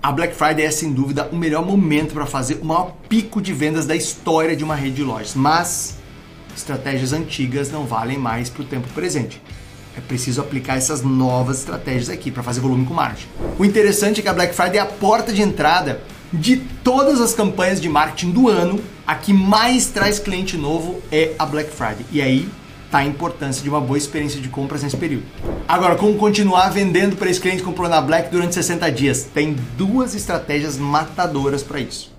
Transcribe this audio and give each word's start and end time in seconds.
A 0.00 0.12
Black 0.12 0.32
Friday 0.34 0.64
é 0.64 0.70
sem 0.70 0.92
dúvida 0.92 1.28
o 1.32 1.36
melhor 1.36 1.66
momento 1.66 2.14
para 2.14 2.24
fazer 2.24 2.60
o 2.62 2.64
maior 2.64 2.94
pico 3.08 3.42
de 3.42 3.52
vendas 3.52 3.84
da 3.84 3.96
história 3.96 4.54
de 4.54 4.62
uma 4.62 4.76
rede 4.76 4.96
de 4.96 5.02
lojas, 5.02 5.34
mas 5.34 5.96
estratégias 6.56 7.12
antigas 7.12 7.70
não 7.72 7.84
valem 7.84 8.16
mais 8.16 8.48
para 8.48 8.62
o 8.62 8.64
tempo 8.64 8.86
presente. 8.94 9.42
É 9.96 10.00
preciso 10.00 10.40
aplicar 10.40 10.76
essas 10.76 11.02
novas 11.02 11.58
estratégias 11.58 12.08
aqui 12.10 12.30
para 12.30 12.44
fazer 12.44 12.60
volume 12.60 12.86
com 12.86 12.94
margem. 12.94 13.26
O 13.58 13.64
interessante 13.64 14.20
é 14.20 14.22
que 14.22 14.28
a 14.28 14.32
Black 14.32 14.54
Friday 14.54 14.78
é 14.78 14.80
a 14.80 14.86
porta 14.86 15.32
de 15.32 15.42
entrada 15.42 16.00
de 16.32 16.58
todas 16.84 17.20
as 17.20 17.34
campanhas 17.34 17.80
de 17.80 17.88
marketing 17.88 18.30
do 18.30 18.48
ano. 18.48 18.80
A 19.04 19.16
que 19.16 19.32
mais 19.32 19.86
traz 19.86 20.20
cliente 20.20 20.56
novo 20.56 21.02
é 21.10 21.32
a 21.36 21.44
Black 21.44 21.72
Friday. 21.72 22.06
E 22.12 22.22
aí 22.22 22.48
tá 22.90 22.98
a 22.98 23.04
importância 23.04 23.62
de 23.62 23.68
uma 23.68 23.80
boa 23.80 23.98
experiência 23.98 24.40
de 24.40 24.48
compras 24.48 24.82
nesse 24.82 24.96
período. 24.96 25.24
Agora, 25.66 25.96
como 25.96 26.16
continuar 26.16 26.70
vendendo 26.70 27.16
para 27.16 27.30
esse 27.30 27.40
cliente 27.40 27.58
que 27.58 27.64
comprou 27.64 27.88
na 27.88 28.00
Black 28.00 28.30
durante 28.30 28.54
60 28.54 28.90
dias? 28.90 29.24
Tem 29.32 29.56
duas 29.76 30.14
estratégias 30.14 30.78
matadoras 30.78 31.62
para 31.62 31.80
isso. 31.80 32.17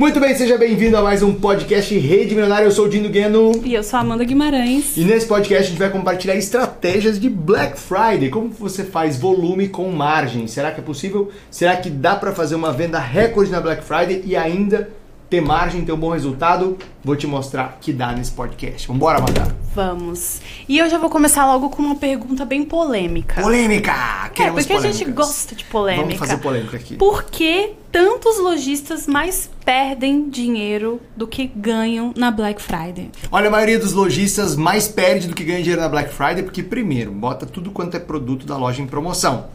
Muito 0.00 0.18
bem, 0.18 0.34
seja 0.34 0.56
bem-vindo 0.56 0.96
a 0.96 1.02
mais 1.02 1.22
um 1.22 1.34
podcast 1.34 1.94
Rede 1.98 2.34
Milionária. 2.34 2.64
Eu 2.64 2.70
sou 2.70 2.86
o 2.86 2.88
Dino 2.88 3.10
Gueno. 3.10 3.52
E 3.62 3.74
eu 3.74 3.82
sou 3.82 3.98
a 3.98 4.00
Amanda 4.00 4.24
Guimarães. 4.24 4.96
E 4.96 5.04
nesse 5.04 5.26
podcast 5.26 5.66
a 5.66 5.68
gente 5.68 5.78
vai 5.78 5.90
compartilhar 5.90 6.36
estratégias 6.36 7.20
de 7.20 7.28
Black 7.28 7.78
Friday. 7.78 8.30
Como 8.30 8.48
você 8.48 8.82
faz 8.82 9.18
volume 9.18 9.68
com 9.68 9.90
margem? 9.90 10.46
Será 10.46 10.70
que 10.72 10.80
é 10.80 10.82
possível? 10.82 11.30
Será 11.50 11.76
que 11.76 11.90
dá 11.90 12.16
para 12.16 12.32
fazer 12.32 12.54
uma 12.54 12.72
venda 12.72 12.98
recorde 12.98 13.50
na 13.50 13.60
Black 13.60 13.84
Friday 13.84 14.22
e 14.24 14.34
ainda 14.34 14.88
ter 15.30 15.40
margem, 15.40 15.84
ter 15.84 15.92
um 15.92 15.96
bom 15.96 16.10
resultado, 16.10 16.76
vou 17.04 17.14
te 17.14 17.24
mostrar 17.24 17.78
que 17.80 17.92
dá 17.92 18.12
nesse 18.12 18.32
podcast. 18.32 18.88
Vambora, 18.88 19.18
Amanda? 19.18 19.56
Vamos. 19.72 20.40
E 20.68 20.76
eu 20.76 20.90
já 20.90 20.98
vou 20.98 21.08
começar 21.08 21.46
logo 21.46 21.70
com 21.70 21.80
uma 21.80 21.94
pergunta 21.94 22.44
bem 22.44 22.64
polêmica. 22.64 23.40
Polêmica! 23.40 24.28
Queremos 24.34 24.64
é, 24.64 24.66
porque 24.66 24.74
polêmicas. 24.74 24.84
a 24.84 25.04
gente 25.04 25.12
gosta 25.12 25.54
de 25.54 25.64
polêmica. 25.64 26.02
Vamos 26.02 26.18
fazer 26.18 26.36
polêmica 26.38 26.76
aqui. 26.76 26.96
Por 26.96 27.22
que 27.22 27.74
tantos 27.92 28.38
lojistas 28.40 29.06
mais 29.06 29.48
perdem 29.64 30.28
dinheiro 30.28 31.00
do 31.16 31.28
que 31.28 31.46
ganham 31.46 32.12
na 32.16 32.32
Black 32.32 32.60
Friday? 32.60 33.12
Olha, 33.30 33.46
a 33.46 33.50
maioria 33.50 33.78
dos 33.78 33.92
lojistas 33.92 34.56
mais 34.56 34.88
perde 34.88 35.28
do 35.28 35.34
que 35.34 35.44
ganha 35.44 35.60
dinheiro 35.60 35.80
na 35.80 35.88
Black 35.88 36.12
Friday 36.12 36.42
porque, 36.42 36.64
primeiro, 36.64 37.12
bota 37.12 37.46
tudo 37.46 37.70
quanto 37.70 37.96
é 37.96 38.00
produto 38.00 38.44
da 38.44 38.56
loja 38.56 38.82
em 38.82 38.86
promoção. 38.86 39.46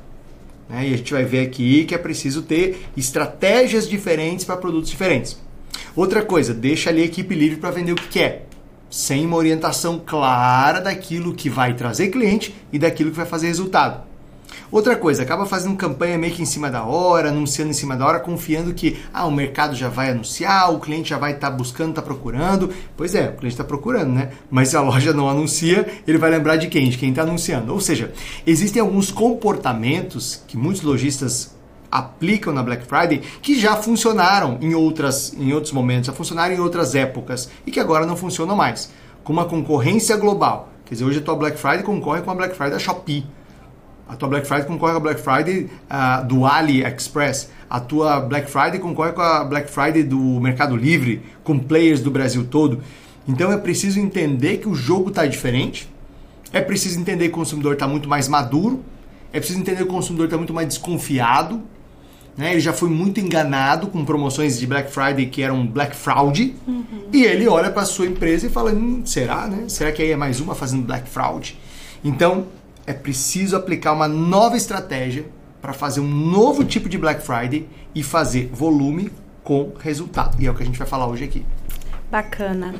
Né? 0.69 0.87
E 0.87 0.93
a 0.93 0.97
gente 0.97 1.11
vai 1.11 1.25
ver 1.25 1.45
aqui 1.45 1.83
que 1.83 1.93
é 1.93 1.97
preciso 1.97 2.43
ter 2.43 2.85
estratégias 2.95 3.89
diferentes 3.89 4.45
para 4.45 4.55
produtos 4.55 4.89
diferentes. 4.89 5.43
Outra 5.95 6.21
coisa, 6.21 6.53
deixa 6.53 6.89
ali 6.89 7.01
a 7.01 7.05
equipe 7.05 7.33
livre 7.33 7.57
para 7.57 7.71
vender 7.71 7.93
o 7.93 7.95
que 7.95 8.09
quer, 8.09 8.47
sem 8.89 9.25
uma 9.25 9.37
orientação 9.37 9.97
clara 10.05 10.81
daquilo 10.81 11.33
que 11.33 11.49
vai 11.49 11.73
trazer 11.73 12.09
cliente 12.09 12.53
e 12.69 12.77
daquilo 12.77 13.11
que 13.11 13.15
vai 13.15 13.25
fazer 13.25 13.47
resultado. 13.47 14.03
Outra 14.69 14.97
coisa, 14.97 15.23
acaba 15.23 15.45
fazendo 15.45 15.77
campanha 15.77 16.17
meio 16.17 16.33
que 16.33 16.41
em 16.41 16.45
cima 16.45 16.69
da 16.69 16.83
hora, 16.83 17.29
anunciando 17.29 17.71
em 17.71 17.73
cima 17.73 17.95
da 17.95 18.05
hora, 18.05 18.19
confiando 18.19 18.73
que 18.73 18.99
ah, 19.13 19.25
o 19.25 19.31
mercado 19.31 19.73
já 19.73 19.87
vai 19.87 20.11
anunciar, 20.11 20.69
o 20.73 20.81
cliente 20.81 21.11
já 21.11 21.17
vai 21.17 21.31
estar 21.31 21.49
tá 21.49 21.55
buscando, 21.55 21.91
está 21.91 22.01
procurando. 22.01 22.69
Pois 22.97 23.15
é, 23.15 23.29
o 23.29 23.37
cliente 23.37 23.53
está 23.53 23.63
procurando, 23.63 24.11
né? 24.11 24.31
Mas 24.51 24.69
se 24.69 24.75
a 24.75 24.81
loja 24.81 25.13
não 25.13 25.29
anuncia, 25.29 25.87
ele 26.05 26.17
vai 26.17 26.29
lembrar 26.29 26.57
de 26.57 26.67
quem? 26.67 26.89
De 26.89 26.97
quem 26.97 27.11
está 27.11 27.21
anunciando. 27.21 27.71
Ou 27.71 27.79
seja, 27.79 28.11
existem 28.45 28.81
alguns 28.81 29.11
comportamentos 29.11 30.43
que 30.45 30.57
muitos 30.57 30.81
lojistas 30.81 31.54
aplicam 31.91 32.53
na 32.53 32.63
Black 32.63 32.85
Friday 32.85 33.21
que 33.41 33.59
já 33.59 33.75
funcionaram 33.75 34.57
em, 34.61 34.73
outras, 34.73 35.33
em 35.37 35.53
outros 35.53 35.71
momentos, 35.71 36.07
já 36.07 36.13
funcionaram 36.13 36.53
em 36.53 36.59
outras 36.59 36.95
épocas 36.95 37.49
e 37.65 37.71
que 37.71 37.79
agora 37.79 38.05
não 38.05 38.15
funcionam 38.15 38.55
mais. 38.55 38.91
Com 39.23 39.33
uma 39.33 39.45
concorrência 39.45 40.15
global. 40.17 40.69
Quer 40.85 40.95
dizer, 40.95 41.05
hoje 41.05 41.19
a 41.19 41.21
tua 41.21 41.35
Black 41.35 41.57
Friday 41.57 41.83
concorre 41.83 42.21
com 42.21 42.29
a 42.29 42.35
Black 42.35 42.55
Friday 42.55 42.73
da 42.73 42.79
Shopee. 42.79 43.25
A 44.07 44.15
tua 44.15 44.29
Black 44.29 44.47
Friday 44.47 44.65
concorre 44.65 44.91
com 44.91 44.97
a 44.97 45.01
Black 45.01 45.19
Friday 45.19 45.69
uh, 45.89 46.25
do 46.27 46.45
AliExpress. 46.45 47.49
A 47.67 47.79
tua 47.79 48.19
Black 48.19 48.49
Friday 48.49 48.79
concorre 48.79 49.13
com 49.13 49.21
a 49.21 49.43
Black 49.43 49.69
Friday 49.69 50.03
do 50.03 50.19
Mercado 50.39 50.75
Livre, 50.75 51.23
com 51.43 51.57
players 51.57 52.01
do 52.01 52.11
Brasil 52.11 52.45
todo. 52.45 52.81
Então 53.27 53.51
é 53.51 53.57
preciso 53.57 53.99
entender 53.99 54.57
que 54.57 54.69
o 54.69 54.75
jogo 54.75 55.09
está 55.09 55.25
diferente. 55.25 55.89
É 56.53 56.61
preciso 56.61 56.99
entender 56.99 57.29
que 57.29 57.33
o 57.33 57.37
consumidor 57.37 57.73
está 57.73 57.87
muito 57.87 58.07
mais 58.07 58.27
maduro. 58.27 58.85
É 59.33 59.39
preciso 59.39 59.59
entender 59.59 59.77
que 59.77 59.89
o 59.89 59.93
consumidor 59.93 60.25
está 60.25 60.37
muito 60.37 60.53
mais 60.53 60.67
desconfiado 60.67 61.63
né? 62.37 62.51
Ele 62.51 62.59
já 62.59 62.73
foi 62.73 62.89
muito 62.89 63.19
enganado 63.19 63.87
com 63.87 64.03
promoções 64.03 64.59
de 64.59 64.67
Black 64.67 64.91
Friday 64.91 65.27
que 65.27 65.41
eram 65.41 65.65
Black 65.65 65.95
Fraud. 65.95 66.55
Uhum. 66.67 66.85
E 67.11 67.23
ele 67.23 67.47
olha 67.47 67.71
para 67.71 67.85
sua 67.85 68.05
empresa 68.05 68.47
e 68.47 68.49
fala: 68.49 68.71
hum, 68.71 69.01
será, 69.05 69.47
né? 69.47 69.65
Será 69.67 69.91
que 69.91 70.01
aí 70.01 70.11
é 70.11 70.15
mais 70.15 70.39
uma 70.39 70.53
fazendo 70.53 70.83
Black 70.83 71.07
Fraud? 71.09 71.57
Então, 72.03 72.45
é 72.85 72.93
preciso 72.93 73.55
aplicar 73.55 73.93
uma 73.93 74.07
nova 74.07 74.57
estratégia 74.57 75.25
para 75.61 75.73
fazer 75.73 75.99
um 75.99 76.07
novo 76.07 76.63
tipo 76.63 76.87
de 76.87 76.97
Black 76.97 77.25
Friday 77.25 77.67
e 77.93 78.03
fazer 78.03 78.51
volume 78.53 79.11
com 79.43 79.73
resultado. 79.79 80.39
E 80.39 80.45
é 80.45 80.51
o 80.51 80.53
que 80.53 80.61
a 80.61 80.65
gente 80.65 80.77
vai 80.77 80.87
falar 80.87 81.07
hoje 81.07 81.23
aqui. 81.23 81.45
Bacana. 82.11 82.75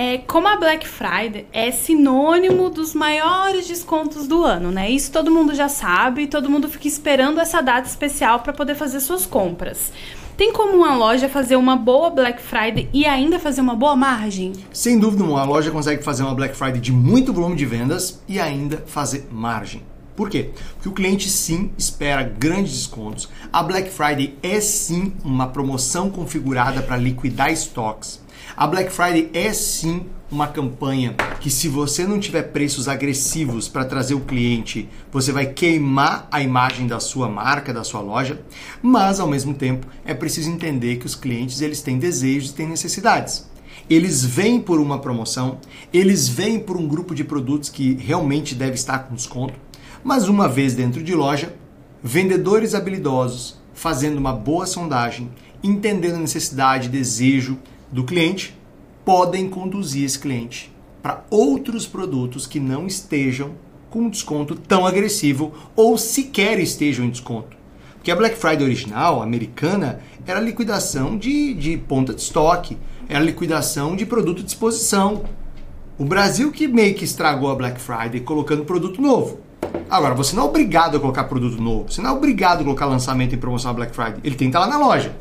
É, 0.00 0.18
como 0.18 0.46
a 0.46 0.54
Black 0.54 0.86
Friday 0.86 1.44
é 1.52 1.72
sinônimo 1.72 2.70
dos 2.70 2.94
maiores 2.94 3.66
descontos 3.66 4.28
do 4.28 4.44
ano, 4.44 4.70
né? 4.70 4.88
Isso 4.88 5.10
todo 5.10 5.28
mundo 5.28 5.56
já 5.56 5.68
sabe, 5.68 6.28
todo 6.28 6.48
mundo 6.48 6.68
fica 6.68 6.86
esperando 6.86 7.40
essa 7.40 7.60
data 7.60 7.88
especial 7.88 8.38
para 8.38 8.52
poder 8.52 8.76
fazer 8.76 9.00
suas 9.00 9.26
compras. 9.26 9.90
Tem 10.36 10.52
como 10.52 10.76
uma 10.76 10.94
loja 10.94 11.28
fazer 11.28 11.56
uma 11.56 11.74
boa 11.74 12.10
Black 12.10 12.40
Friday 12.40 12.88
e 12.92 13.06
ainda 13.06 13.40
fazer 13.40 13.60
uma 13.60 13.74
boa 13.74 13.96
margem? 13.96 14.52
Sem 14.72 15.00
dúvida, 15.00 15.24
uma 15.24 15.42
loja 15.42 15.72
consegue 15.72 16.04
fazer 16.04 16.22
uma 16.22 16.32
Black 16.32 16.56
Friday 16.56 16.80
de 16.80 16.92
muito 16.92 17.32
volume 17.32 17.56
de 17.56 17.66
vendas 17.66 18.22
e 18.28 18.38
ainda 18.38 18.84
fazer 18.86 19.26
margem. 19.32 19.82
Por 20.14 20.30
quê? 20.30 20.50
Porque 20.74 20.88
o 20.88 20.92
cliente 20.92 21.28
sim 21.28 21.72
espera 21.76 22.22
grandes 22.22 22.72
descontos. 22.72 23.28
A 23.52 23.64
Black 23.64 23.90
Friday 23.90 24.38
é 24.44 24.60
sim 24.60 25.12
uma 25.24 25.48
promoção 25.48 26.08
configurada 26.08 26.82
para 26.82 26.96
liquidar 26.96 27.52
estoques. 27.52 28.27
A 28.58 28.66
Black 28.66 28.90
Friday 28.90 29.30
é 29.32 29.52
sim 29.52 30.06
uma 30.28 30.48
campanha 30.48 31.14
que 31.40 31.48
se 31.48 31.68
você 31.68 32.04
não 32.04 32.18
tiver 32.18 32.42
preços 32.42 32.88
agressivos 32.88 33.68
para 33.68 33.84
trazer 33.84 34.14
o 34.14 34.20
cliente, 34.22 34.88
você 35.12 35.30
vai 35.30 35.46
queimar 35.46 36.26
a 36.28 36.42
imagem 36.42 36.88
da 36.88 36.98
sua 36.98 37.28
marca, 37.28 37.72
da 37.72 37.84
sua 37.84 38.00
loja, 38.00 38.42
mas 38.82 39.20
ao 39.20 39.28
mesmo 39.28 39.54
tempo 39.54 39.86
é 40.04 40.12
preciso 40.12 40.50
entender 40.50 40.96
que 40.96 41.06
os 41.06 41.14
clientes 41.14 41.60
eles 41.60 41.82
têm 41.82 42.00
desejos 42.00 42.50
e 42.50 42.54
têm 42.54 42.66
necessidades. 42.66 43.48
Eles 43.88 44.24
vêm 44.24 44.60
por 44.60 44.80
uma 44.80 44.98
promoção, 44.98 45.58
eles 45.92 46.28
vêm 46.28 46.58
por 46.58 46.76
um 46.76 46.88
grupo 46.88 47.14
de 47.14 47.22
produtos 47.22 47.68
que 47.68 47.94
realmente 47.94 48.56
deve 48.56 48.74
estar 48.74 48.98
com 49.04 49.14
desconto, 49.14 49.54
mas 50.02 50.26
uma 50.26 50.48
vez 50.48 50.74
dentro 50.74 51.00
de 51.00 51.14
loja, 51.14 51.54
vendedores 52.02 52.74
habilidosos 52.74 53.56
fazendo 53.72 54.18
uma 54.18 54.32
boa 54.32 54.66
sondagem, 54.66 55.30
entendendo 55.62 56.16
a 56.16 56.18
necessidade, 56.18 56.88
desejo, 56.88 57.56
do 57.90 58.04
cliente 58.04 58.56
podem 59.04 59.48
conduzir 59.48 60.04
esse 60.04 60.18
cliente 60.18 60.72
para 61.02 61.24
outros 61.30 61.86
produtos 61.86 62.46
que 62.46 62.60
não 62.60 62.86
estejam 62.86 63.52
com 63.88 64.00
um 64.00 64.10
desconto 64.10 64.54
tão 64.54 64.86
agressivo 64.86 65.52
ou 65.74 65.96
sequer 65.96 66.58
estejam 66.58 67.04
em 67.04 67.10
desconto. 67.10 67.56
Porque 67.94 68.10
a 68.10 68.16
Black 68.16 68.36
Friday 68.36 68.64
original, 68.64 69.22
americana, 69.22 70.00
era 70.26 70.40
liquidação 70.40 71.16
de, 71.16 71.54
de 71.54 71.76
ponta 71.76 72.12
de 72.12 72.20
estoque, 72.20 72.76
era 73.08 73.24
liquidação 73.24 73.96
de 73.96 74.04
produto 74.04 74.42
de 74.42 74.48
exposição. 74.48 75.24
O 75.98 76.04
Brasil 76.04 76.52
que 76.52 76.68
meio 76.68 76.94
que 76.94 77.04
estragou 77.04 77.50
a 77.50 77.54
Black 77.54 77.80
Friday 77.80 78.20
colocando 78.20 78.64
produto 78.64 79.00
novo. 79.00 79.40
Agora, 79.90 80.14
você 80.14 80.36
não 80.36 80.44
é 80.44 80.46
obrigado 80.46 80.96
a 80.96 81.00
colocar 81.00 81.24
produto 81.24 81.60
novo, 81.60 81.90
você 81.90 82.02
não 82.02 82.10
é 82.10 82.12
obrigado 82.12 82.60
a 82.60 82.64
colocar 82.64 82.86
lançamento 82.86 83.34
em 83.34 83.38
promoção 83.38 83.70
na 83.70 83.76
Black 83.76 83.94
Friday. 83.94 84.20
Ele 84.22 84.36
tem 84.36 84.50
que 84.50 84.56
estar 84.56 84.60
lá 84.60 84.68
na 84.68 84.78
loja. 84.78 85.16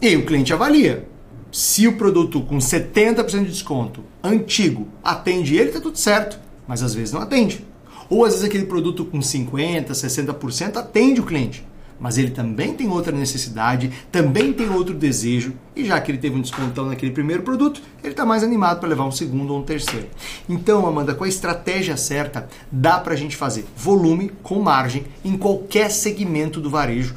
E 0.00 0.16
o 0.16 0.26
cliente 0.26 0.52
avalia 0.52 1.08
se 1.52 1.86
o 1.86 1.98
produto 1.98 2.40
com 2.40 2.56
70% 2.56 3.44
de 3.44 3.50
desconto 3.50 4.02
antigo 4.24 4.88
atende 5.04 5.54
ele, 5.54 5.70
tá 5.70 5.82
tudo 5.82 5.98
certo, 5.98 6.40
mas 6.66 6.82
às 6.82 6.94
vezes 6.94 7.12
não 7.12 7.20
atende. 7.20 7.62
Ou 8.08 8.24
às 8.24 8.32
vezes 8.32 8.48
aquele 8.48 8.64
produto 8.64 9.04
com 9.04 9.20
50, 9.20 9.92
60% 9.92 10.76
atende 10.78 11.20
o 11.20 11.24
cliente, 11.24 11.62
mas 12.00 12.16
ele 12.16 12.30
também 12.30 12.72
tem 12.72 12.88
outra 12.88 13.12
necessidade, 13.12 13.92
também 14.10 14.50
tem 14.50 14.70
outro 14.70 14.94
desejo, 14.94 15.52
e 15.76 15.84
já 15.84 16.00
que 16.00 16.10
ele 16.10 16.18
teve 16.18 16.36
um 16.36 16.40
descontão 16.40 16.86
naquele 16.86 17.12
primeiro 17.12 17.42
produto, 17.42 17.82
ele 18.02 18.14
está 18.14 18.24
mais 18.24 18.42
animado 18.42 18.80
para 18.80 18.88
levar 18.88 19.04
um 19.04 19.12
segundo 19.12 19.52
ou 19.52 19.60
um 19.60 19.62
terceiro. 19.62 20.08
Então, 20.48 20.86
Amanda, 20.86 21.14
com 21.14 21.24
a 21.24 21.28
estratégia 21.28 21.98
certa, 21.98 22.48
dá 22.70 22.98
para 22.98 23.12
a 23.12 23.16
gente 23.16 23.36
fazer 23.36 23.66
volume 23.76 24.32
com 24.42 24.58
margem 24.58 25.04
em 25.22 25.36
qualquer 25.36 25.90
segmento 25.90 26.62
do 26.62 26.70
varejo 26.70 27.14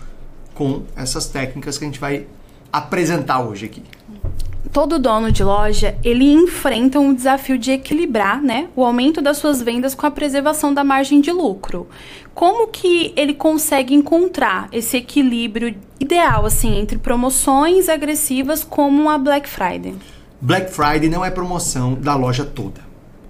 com 0.54 0.84
essas 0.94 1.26
técnicas 1.28 1.78
que 1.78 1.86
a 1.86 1.88
gente 1.88 2.00
vai 2.00 2.28
apresentar 2.72 3.40
hoje 3.40 3.66
aqui. 3.66 3.82
Todo 4.72 5.00
dono 5.00 5.32
de 5.32 5.44
loja, 5.44 5.98
ele 6.04 6.32
enfrenta 6.32 7.00
um 7.00 7.14
desafio 7.14 7.58
de 7.58 7.72
equilibrar, 7.72 8.42
né, 8.42 8.68
o 8.76 8.84
aumento 8.84 9.22
das 9.22 9.38
suas 9.38 9.62
vendas 9.62 9.96
com 9.96 10.06
a 10.06 10.12
preservação 10.12 10.74
da 10.74 10.84
margem 10.84 11.22
de 11.22 11.32
lucro. 11.32 11.88
Como 12.34 12.68
que 12.68 13.14
ele 13.16 13.34
consegue 13.34 13.94
encontrar 13.94 14.68
esse 14.72 14.98
equilíbrio 14.98 15.76
ideal 16.00 16.46
assim 16.46 16.78
entre 16.78 16.98
promoções 16.98 17.88
agressivas 17.88 18.64
como 18.64 19.10
a 19.10 19.18
Black 19.18 19.48
Friday? 19.48 19.96
Black 20.42 20.72
Friday 20.72 21.10
não 21.10 21.24
é 21.24 21.32
promoção 21.32 21.94
da 21.94 22.16
loja 22.16 22.44
toda. 22.44 22.82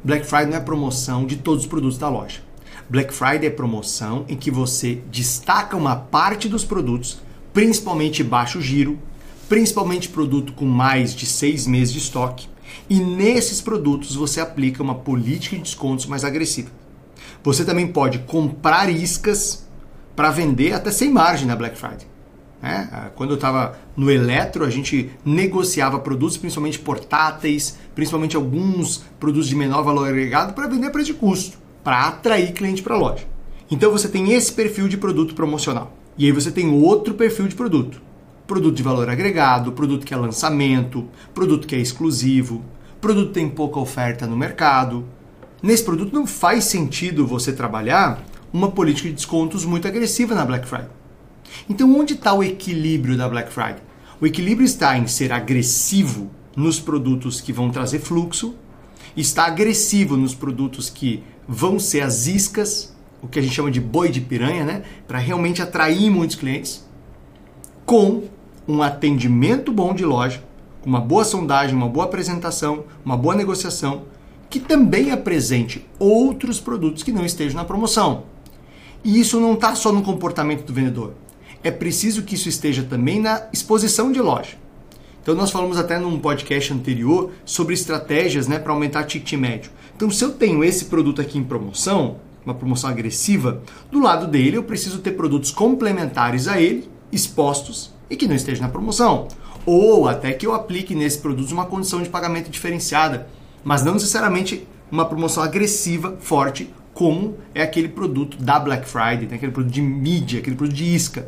Black 0.03 0.25
Friday 0.25 0.47
não 0.47 0.57
é 0.57 0.59
promoção 0.59 1.25
de 1.25 1.35
todos 1.37 1.63
os 1.63 1.69
produtos 1.69 1.97
da 1.97 2.09
loja. 2.09 2.41
Black 2.89 3.13
Friday 3.13 3.47
é 3.47 3.49
promoção 3.49 4.25
em 4.27 4.35
que 4.35 4.51
você 4.51 5.01
destaca 5.09 5.75
uma 5.75 5.95
parte 5.95 6.47
dos 6.47 6.63
produtos, 6.63 7.19
principalmente 7.51 8.23
baixo 8.23 8.61
giro, 8.61 8.99
principalmente 9.47 10.09
produto 10.09 10.53
com 10.53 10.65
mais 10.65 11.15
de 11.15 11.25
seis 11.25 11.67
meses 11.67 11.93
de 11.93 11.99
estoque, 11.99 12.47
e 12.89 12.99
nesses 12.99 13.61
produtos 13.61 14.15
você 14.15 14.39
aplica 14.39 14.83
uma 14.83 14.95
política 14.95 15.55
de 15.55 15.63
descontos 15.63 16.05
mais 16.05 16.23
agressiva. 16.23 16.69
Você 17.43 17.63
também 17.63 17.87
pode 17.87 18.19
comprar 18.19 18.89
iscas 18.89 19.67
para 20.15 20.31
vender 20.31 20.73
até 20.73 20.91
sem 20.91 21.11
margem 21.11 21.47
na 21.47 21.55
Black 21.55 21.77
Friday. 21.77 22.07
Ah, 22.61 23.11
quando 23.15 23.31
eu 23.31 23.35
estava 23.35 23.77
no 23.95 24.09
Eletro, 24.09 24.65
a 24.65 24.69
gente 24.71 25.11
negociava 25.23 25.99
produtos, 25.99 26.37
principalmente 26.37 26.79
portáteis, 26.79 27.77
principalmente 27.93 28.35
alguns 28.35 29.03
produtos 29.19 29.47
de 29.47 29.55
menor 29.55 29.83
valor 29.83 30.07
agregado, 30.07 30.53
para 30.53 30.67
vender 30.67 30.87
a 30.87 30.89
preço 30.89 31.07
de 31.07 31.13
custo, 31.13 31.59
para 31.83 32.07
atrair 32.07 32.53
cliente 32.53 32.81
para 32.81 32.95
a 32.95 32.97
loja. 32.97 33.27
Então 33.69 33.91
você 33.91 34.07
tem 34.07 34.31
esse 34.31 34.51
perfil 34.51 34.87
de 34.87 34.97
produto 34.97 35.35
promocional. 35.35 35.93
E 36.17 36.25
aí 36.25 36.31
você 36.31 36.49
tem 36.49 36.67
outro 36.67 37.13
perfil 37.13 37.47
de 37.47 37.55
produto. 37.55 38.01
Produto 38.47 38.75
de 38.75 38.83
valor 38.83 39.09
agregado, 39.09 39.71
produto 39.71 40.05
que 40.05 40.13
é 40.13 40.17
lançamento, 40.17 41.07
produto 41.33 41.67
que 41.67 41.75
é 41.75 41.79
exclusivo, 41.79 42.63
produto 43.01 43.31
tem 43.31 43.49
pouca 43.49 43.79
oferta 43.79 44.27
no 44.27 44.37
mercado. 44.37 45.05
Nesse 45.63 45.83
produto 45.83 46.13
não 46.13 46.27
faz 46.27 46.65
sentido 46.65 47.25
você 47.25 47.51
trabalhar 47.51 48.23
uma 48.53 48.69
política 48.69 49.09
de 49.09 49.15
descontos 49.15 49.65
muito 49.65 49.87
agressiva 49.87 50.35
na 50.35 50.45
Black 50.45 50.67
Friday. 50.67 50.89
Então, 51.69 51.93
onde 51.97 52.13
está 52.13 52.33
o 52.33 52.43
equilíbrio 52.43 53.17
da 53.17 53.27
Black 53.27 53.51
Friday? 53.51 53.81
O 54.21 54.25
equilíbrio 54.25 54.65
está 54.65 54.97
em 54.97 55.07
ser 55.07 55.31
agressivo 55.31 56.29
nos 56.55 56.79
produtos 56.79 57.41
que 57.41 57.51
vão 57.51 57.69
trazer 57.69 57.99
fluxo, 57.99 58.55
está 59.17 59.45
agressivo 59.45 60.15
nos 60.15 60.33
produtos 60.33 60.89
que 60.89 61.23
vão 61.47 61.79
ser 61.79 62.01
as 62.01 62.27
iscas, 62.27 62.95
o 63.21 63.27
que 63.27 63.39
a 63.39 63.41
gente 63.41 63.55
chama 63.55 63.71
de 63.71 63.81
boi 63.81 64.09
de 64.09 64.21
piranha, 64.21 64.63
né? 64.63 64.83
Para 65.07 65.17
realmente 65.17 65.61
atrair 65.61 66.09
muitos 66.09 66.35
clientes, 66.35 66.85
com 67.85 68.23
um 68.67 68.81
atendimento 68.81 69.71
bom 69.71 69.93
de 69.93 70.05
loja, 70.05 70.43
uma 70.85 70.99
boa 70.99 71.23
sondagem, 71.23 71.75
uma 71.75 71.89
boa 71.89 72.05
apresentação, 72.05 72.85
uma 73.03 73.17
boa 73.17 73.35
negociação, 73.35 74.03
que 74.49 74.59
também 74.59 75.11
apresente 75.11 75.85
outros 75.99 76.59
produtos 76.59 77.03
que 77.03 77.11
não 77.11 77.25
estejam 77.25 77.57
na 77.57 77.65
promoção. 77.65 78.23
E 79.03 79.19
isso 79.19 79.39
não 79.39 79.53
está 79.53 79.75
só 79.75 79.91
no 79.91 80.01
comportamento 80.01 80.65
do 80.65 80.73
vendedor 80.73 81.13
é 81.65 81.71
preciso 81.71 82.21
que 82.21 82.35
isso 82.35 82.47
esteja 82.47 82.83
também 82.83 83.19
na 83.19 83.47
exposição 83.51 84.11
de 84.11 84.21
loja. 84.21 84.51
Então 85.23 85.33
nós 85.33 85.49
falamos 85.49 85.79
até 85.79 85.97
num 85.97 86.19
podcast 86.19 86.71
anterior 86.71 87.31
sobre 87.43 87.73
estratégias 87.73 88.47
né, 88.47 88.59
para 88.59 88.71
aumentar 88.71 89.05
ticket 89.05 89.33
médio. 89.33 89.71
Então 89.95 90.11
se 90.11 90.23
eu 90.23 90.31
tenho 90.31 90.63
esse 90.63 90.85
produto 90.85 91.21
aqui 91.21 91.39
em 91.39 91.43
promoção, 91.43 92.17
uma 92.45 92.53
promoção 92.53 92.87
agressiva, 92.87 93.63
do 93.91 93.99
lado 93.99 94.27
dele 94.27 94.57
eu 94.57 94.63
preciso 94.63 94.99
ter 94.99 95.13
produtos 95.13 95.49
complementares 95.49 96.47
a 96.47 96.61
ele, 96.61 96.87
expostos 97.11 97.91
e 98.09 98.15
que 98.15 98.27
não 98.27 98.35
estejam 98.35 98.65
na 98.65 98.71
promoção. 98.71 99.27
Ou 99.65 100.07
até 100.07 100.31
que 100.33 100.45
eu 100.45 100.53
aplique 100.53 100.93
nesse 100.93 101.17
produto 101.17 101.51
uma 101.51 101.65
condição 101.65 102.01
de 102.01 102.09
pagamento 102.09 102.49
diferenciada, 102.49 103.27
mas 103.63 103.83
não 103.83 103.93
necessariamente 103.93 104.67
uma 104.91 105.05
promoção 105.05 105.43
agressiva, 105.43 106.15
forte 106.19 106.71
como 106.93 107.37
é 107.53 107.61
aquele 107.61 107.89
produto 107.89 108.37
da 108.37 108.57
Black 108.57 108.87
Friday, 108.87 109.27
né? 109.27 109.35
aquele 109.35 109.51
produto 109.51 109.73
de 109.73 109.81
mídia, 109.81 110.39
aquele 110.39 110.55
produto 110.55 110.75
de 110.75 110.95
isca. 110.95 111.27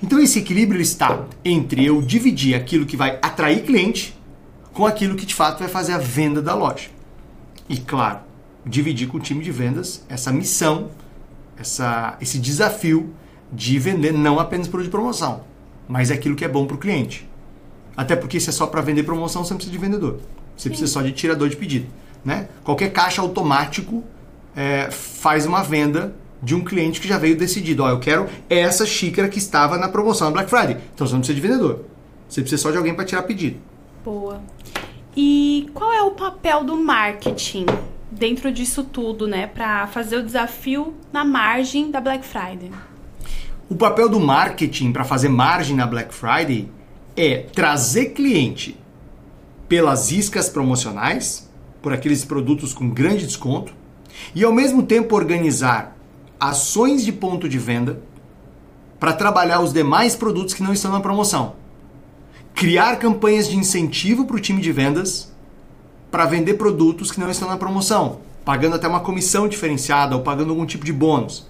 Então 0.00 0.18
esse 0.20 0.38
equilíbrio 0.38 0.80
está 0.80 1.24
entre 1.44 1.84
eu 1.84 2.00
dividir 2.00 2.54
aquilo 2.54 2.86
que 2.86 2.96
vai 2.96 3.18
atrair 3.20 3.64
cliente 3.64 4.16
com 4.72 4.86
aquilo 4.86 5.16
que 5.16 5.26
de 5.26 5.34
fato 5.34 5.58
vai 5.58 5.68
fazer 5.68 5.92
a 5.92 5.98
venda 5.98 6.40
da 6.40 6.54
loja. 6.54 6.88
E 7.68 7.78
claro, 7.78 8.20
dividir 8.64 9.08
com 9.08 9.16
o 9.16 9.20
time 9.20 9.42
de 9.42 9.50
vendas 9.50 10.04
essa 10.08 10.30
missão, 10.30 10.90
essa, 11.58 12.16
esse 12.20 12.38
desafio 12.38 13.12
de 13.52 13.76
vender 13.76 14.12
não 14.12 14.38
apenas 14.38 14.68
produto 14.68 14.86
de 14.86 14.92
promoção, 14.92 15.42
mas 15.88 16.10
aquilo 16.10 16.36
que 16.36 16.44
é 16.44 16.48
bom 16.48 16.66
para 16.66 16.76
o 16.76 16.78
cliente. 16.78 17.28
Até 17.96 18.14
porque 18.14 18.38
se 18.38 18.50
é 18.50 18.52
só 18.52 18.66
para 18.66 18.80
vender 18.80 19.02
promoção, 19.02 19.42
você 19.42 19.50
não 19.50 19.56
precisa 19.56 19.76
de 19.76 19.84
vendedor. 19.84 20.20
Você 20.56 20.64
Sim. 20.64 20.68
precisa 20.70 20.92
só 20.92 21.02
de 21.02 21.12
tirador 21.12 21.48
de 21.48 21.56
pedido. 21.56 21.86
Né? 22.24 22.48
Qualquer 22.62 22.92
caixa 22.92 23.22
automático 23.22 24.04
é, 24.54 24.90
faz 24.90 25.46
uma 25.46 25.62
venda 25.62 26.14
de 26.42 26.54
um 26.54 26.62
cliente 26.62 27.00
que 27.00 27.08
já 27.08 27.18
veio 27.18 27.36
decidido, 27.36 27.82
ó, 27.82 27.88
eu 27.88 27.98
quero 27.98 28.28
essa 28.48 28.86
xícara 28.86 29.28
que 29.28 29.38
estava 29.38 29.76
na 29.76 29.88
promoção 29.88 30.28
na 30.28 30.34
Black 30.34 30.50
Friday. 30.50 30.76
Então 30.94 31.06
você 31.06 31.12
não 31.12 31.20
precisa 31.20 31.40
de 31.40 31.46
vendedor. 31.46 31.84
Você 32.28 32.40
precisa 32.40 32.62
só 32.62 32.70
de 32.70 32.76
alguém 32.76 32.94
para 32.94 33.04
tirar 33.04 33.22
pedido. 33.22 33.58
Boa. 34.04 34.40
E 35.16 35.68
qual 35.74 35.92
é 35.92 36.02
o 36.02 36.12
papel 36.12 36.62
do 36.62 36.76
marketing 36.76 37.66
dentro 38.10 38.52
disso 38.52 38.84
tudo, 38.84 39.26
né, 39.26 39.46
para 39.46 39.86
fazer 39.88 40.18
o 40.18 40.22
desafio 40.22 40.94
na 41.12 41.24
margem 41.24 41.90
da 41.90 42.00
Black 42.00 42.24
Friday? 42.24 42.70
O 43.70 43.76
papel 43.76 44.08
do 44.08 44.18
marketing 44.18 44.92
para 44.92 45.04
fazer 45.04 45.28
margem 45.28 45.76
na 45.76 45.86
Black 45.86 46.14
Friday 46.14 46.70
é 47.14 47.40
trazer 47.52 48.06
cliente 48.06 48.80
pelas 49.68 50.10
iscas 50.10 50.48
promocionais, 50.48 51.50
por 51.82 51.92
aqueles 51.92 52.24
produtos 52.24 52.72
com 52.72 52.88
grande 52.88 53.26
desconto, 53.26 53.74
e 54.34 54.42
ao 54.42 54.54
mesmo 54.54 54.82
tempo 54.82 55.14
organizar 55.14 55.94
ações 56.40 57.04
de 57.04 57.12
ponto 57.12 57.46
de 57.46 57.58
venda 57.58 58.00
para 58.98 59.12
trabalhar 59.12 59.60
os 59.60 59.70
demais 59.70 60.16
produtos 60.16 60.54
que 60.54 60.62
não 60.62 60.72
estão 60.72 60.90
na 60.90 61.00
promoção. 61.00 61.56
Criar 62.54 62.96
campanhas 62.96 63.46
de 63.50 63.56
incentivo 63.58 64.24
para 64.24 64.36
o 64.36 64.40
time 64.40 64.62
de 64.62 64.72
vendas 64.72 65.30
para 66.10 66.24
vender 66.24 66.54
produtos 66.54 67.12
que 67.12 67.20
não 67.20 67.30
estão 67.30 67.46
na 67.46 67.58
promoção, 67.58 68.20
pagando 68.46 68.76
até 68.76 68.88
uma 68.88 69.00
comissão 69.00 69.46
diferenciada 69.46 70.16
ou 70.16 70.22
pagando 70.22 70.50
algum 70.50 70.64
tipo 70.64 70.86
de 70.86 70.92
bônus. 70.92 71.46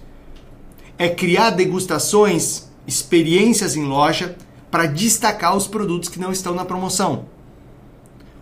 É 0.99 1.07
criar 1.07 1.51
degustações, 1.51 2.69
experiências 2.85 3.75
em 3.77 3.85
loja 3.85 4.35
para 4.69 4.85
destacar 4.85 5.55
os 5.55 5.65
produtos 5.65 6.09
que 6.09 6.19
não 6.19 6.31
estão 6.31 6.53
na 6.53 6.65
promoção. 6.65 7.25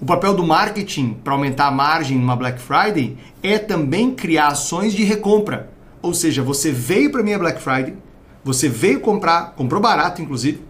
O 0.01 0.05
papel 0.05 0.33
do 0.33 0.45
marketing 0.45 1.13
para 1.23 1.33
aumentar 1.33 1.67
a 1.67 1.71
margem 1.71 2.17
numa 2.17 2.35
Black 2.35 2.59
Friday 2.59 3.15
é 3.43 3.59
também 3.59 4.09
criar 4.09 4.47
ações 4.47 4.93
de 4.93 5.03
recompra. 5.03 5.69
Ou 6.01 6.15
seja, 6.15 6.41
você 6.41 6.71
veio 6.71 7.11
para 7.11 7.21
minha 7.21 7.37
Black 7.37 7.61
Friday, 7.61 7.95
você 8.43 8.67
veio 8.67 9.01
comprar, 9.01 9.53
comprou 9.55 9.79
barato 9.79 10.19
inclusive, 10.19 10.61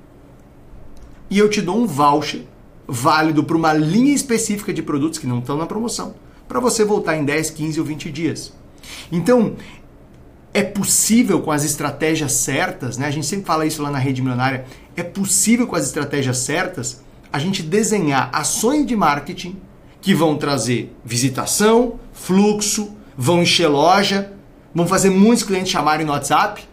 e 1.30 1.40
eu 1.40 1.50
te 1.50 1.62
dou 1.62 1.78
um 1.78 1.88
voucher 1.88 2.44
válido 2.86 3.44
para 3.46 3.56
uma 3.56 3.74
linha 3.74 4.14
específica 4.14 4.74
de 4.74 4.82
produtos 4.82 5.20
que 5.20 5.28
não 5.28 5.40
estão 5.40 5.58
na 5.58 5.66
promoção, 5.66 6.16
para 6.50 6.60
você 6.60 6.84
voltar 6.84 7.16
em 7.16 7.24
10, 7.24 7.50
15 7.52 7.80
ou 7.80 7.86
20 7.86 8.12
dias. 8.12 8.54
Então, 9.12 9.56
é 10.58 10.64
possível 10.64 11.40
com 11.40 11.52
as 11.52 11.64
estratégias 11.64 12.32
certas, 12.32 12.98
né? 12.98 13.06
A 13.06 13.12
gente 13.12 13.28
sempre 13.28 13.46
fala 13.46 13.64
isso 13.64 13.84
lá 13.84 13.92
na 13.92 14.00
rede 14.00 14.24
milionária, 14.24 14.66
é 14.96 15.04
possível 15.04 15.68
com 15.68 15.76
as 15.76 15.86
estratégias 15.86 16.40
certas 16.40 17.04
a 17.32 17.38
gente 17.38 17.62
desenhar 17.62 18.32
ações 18.34 18.88
de 18.88 18.96
marketing 18.96 19.56
que 20.02 20.16
vão 20.16 20.36
trazer 20.36 20.92
visitação, 21.06 22.00
fluxo, 22.12 22.98
vão 23.16 23.44
encher 23.44 23.68
loja, 23.68 24.34
vão 24.74 24.88
fazer 24.88 25.12
muitos 25.12 25.44
clientes 25.44 25.72
chamarem 25.72 26.04
no 26.04 26.12
WhatsApp 26.12 26.68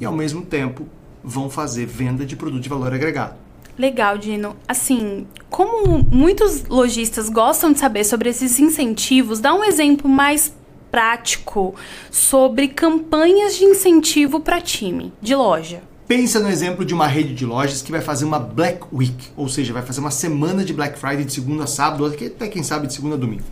e 0.00 0.04
ao 0.06 0.14
mesmo 0.14 0.40
tempo 0.40 0.88
vão 1.22 1.50
fazer 1.50 1.84
venda 1.84 2.24
de 2.24 2.36
produto 2.36 2.62
de 2.62 2.70
valor 2.70 2.94
agregado. 2.94 3.34
Legal, 3.76 4.16
Dino. 4.16 4.56
Assim, 4.66 5.26
como 5.50 6.06
muitos 6.10 6.64
lojistas 6.64 7.28
gostam 7.28 7.70
de 7.70 7.80
saber 7.80 8.04
sobre 8.04 8.30
esses 8.30 8.58
incentivos, 8.58 9.40
dá 9.40 9.52
um 9.52 9.62
exemplo 9.62 10.08
mais 10.08 10.54
prático 10.90 11.74
sobre 12.10 12.68
campanhas 12.68 13.56
de 13.56 13.64
incentivo 13.64 14.40
para 14.40 14.60
time 14.60 15.12
de 15.20 15.34
loja. 15.34 15.82
Pensa 16.06 16.40
no 16.40 16.48
exemplo 16.48 16.84
de 16.84 16.92
uma 16.92 17.06
rede 17.06 17.34
de 17.34 17.46
lojas 17.46 17.82
que 17.82 17.92
vai 17.92 18.00
fazer 18.00 18.24
uma 18.24 18.38
Black 18.38 18.84
Week, 18.92 19.28
ou 19.36 19.48
seja, 19.48 19.72
vai 19.72 19.82
fazer 19.82 20.00
uma 20.00 20.10
semana 20.10 20.64
de 20.64 20.72
Black 20.72 20.98
Friday 20.98 21.24
de 21.24 21.32
segunda 21.32 21.64
a 21.64 21.66
sábado, 21.68 22.04
até 22.04 22.48
quem 22.48 22.64
sabe 22.64 22.88
de 22.88 22.94
segunda 22.94 23.14
a 23.14 23.18
domingo. 23.18 23.44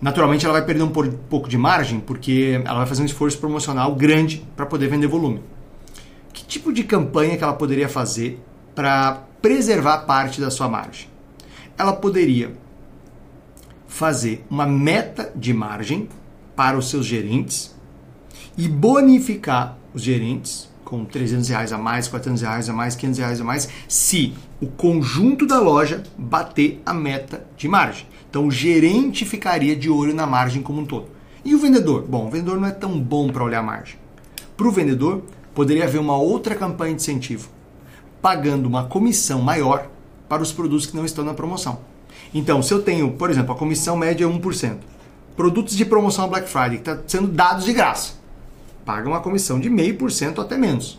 Naturalmente 0.00 0.44
ela 0.44 0.52
vai 0.52 0.64
perder 0.64 0.82
um 0.82 0.90
pouco 0.90 1.48
de 1.48 1.56
margem, 1.56 2.00
porque 2.00 2.60
ela 2.64 2.78
vai 2.78 2.86
fazer 2.86 3.02
um 3.02 3.06
esforço 3.06 3.38
promocional 3.38 3.94
grande 3.94 4.44
para 4.56 4.66
poder 4.66 4.88
vender 4.88 5.06
volume. 5.06 5.40
Que 6.32 6.44
tipo 6.44 6.72
de 6.72 6.82
campanha 6.82 7.36
que 7.36 7.44
ela 7.44 7.54
poderia 7.54 7.88
fazer 7.88 8.42
para 8.74 9.22
preservar 9.40 9.98
parte 9.98 10.40
da 10.40 10.50
sua 10.50 10.68
margem? 10.68 11.08
Ela 11.78 11.92
poderia 11.92 12.52
fazer 13.86 14.44
uma 14.50 14.66
meta 14.66 15.32
de 15.34 15.54
margem 15.54 16.08
para 16.56 16.76
os 16.76 16.90
seus 16.90 17.06
gerentes 17.06 17.76
e 18.56 18.66
bonificar 18.66 19.76
os 19.94 20.02
gerentes 20.02 20.68
com 20.84 21.04
300 21.04 21.48
reais 21.48 21.72
a 21.72 21.78
mais, 21.78 22.08
400 22.08 22.42
reais 22.42 22.68
a 22.68 22.72
mais, 22.72 22.94
500 22.94 23.18
reais 23.18 23.40
a 23.40 23.44
mais, 23.44 23.68
se 23.88 24.34
o 24.60 24.66
conjunto 24.66 25.44
da 25.46 25.60
loja 25.60 26.02
bater 26.16 26.80
a 26.86 26.94
meta 26.94 27.46
de 27.56 27.68
margem. 27.68 28.06
Então 28.30 28.46
o 28.46 28.50
gerente 28.50 29.24
ficaria 29.24 29.76
de 29.76 29.90
olho 29.90 30.14
na 30.14 30.26
margem 30.26 30.62
como 30.62 30.80
um 30.80 30.86
todo. 30.86 31.08
E 31.44 31.54
o 31.54 31.58
vendedor? 31.58 32.02
Bom, 32.02 32.26
o 32.26 32.30
vendedor 32.30 32.58
não 32.58 32.68
é 32.68 32.72
tão 32.72 32.98
bom 32.98 33.28
para 33.28 33.44
olhar 33.44 33.60
a 33.60 33.62
margem. 33.62 33.96
Para 34.56 34.66
o 34.66 34.72
vendedor, 34.72 35.22
poderia 35.54 35.84
haver 35.84 36.00
uma 36.00 36.16
outra 36.16 36.54
campanha 36.54 36.94
de 36.94 37.02
incentivo, 37.02 37.48
pagando 38.22 38.66
uma 38.66 38.84
comissão 38.84 39.40
maior 39.40 39.88
para 40.28 40.42
os 40.42 40.52
produtos 40.52 40.86
que 40.86 40.96
não 40.96 41.04
estão 41.04 41.24
na 41.24 41.34
promoção. 41.34 41.80
Então, 42.32 42.62
se 42.62 42.72
eu 42.72 42.82
tenho, 42.82 43.12
por 43.12 43.30
exemplo, 43.30 43.52
a 43.52 43.58
comissão 43.58 43.96
média 43.96 44.24
é 44.24 44.28
1%, 44.28 44.76
produtos 45.36 45.76
de 45.76 45.84
promoção 45.84 46.28
Black 46.28 46.48
Friday 46.48 46.78
que 46.78 46.90
está 46.90 47.02
sendo 47.06 47.28
dados 47.28 47.64
de 47.64 47.72
graça, 47.72 48.14
paga 48.84 49.08
uma 49.08 49.20
comissão 49.20 49.60
de 49.60 49.68
0,5% 49.68 50.38
ou 50.38 50.44
até 50.44 50.56
menos. 50.56 50.98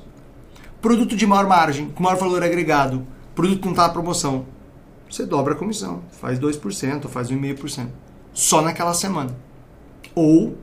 Produto 0.82 1.16
de 1.16 1.26
maior 1.26 1.48
margem, 1.48 1.90
com 1.90 2.04
maior 2.04 2.18
valor 2.18 2.44
agregado, 2.44 3.06
produto 3.34 3.60
que 3.60 3.66
não 3.66 3.72
está 3.72 3.88
na 3.88 3.94
promoção, 3.94 4.46
você 5.10 5.26
dobra 5.26 5.54
a 5.54 5.58
comissão, 5.58 6.02
faz 6.22 6.38
2%, 6.40 7.08
faz 7.08 7.30
1,5%, 7.30 7.88
só 8.34 8.62
naquela 8.62 8.94
semana. 8.94 9.36
Ou 10.14 10.58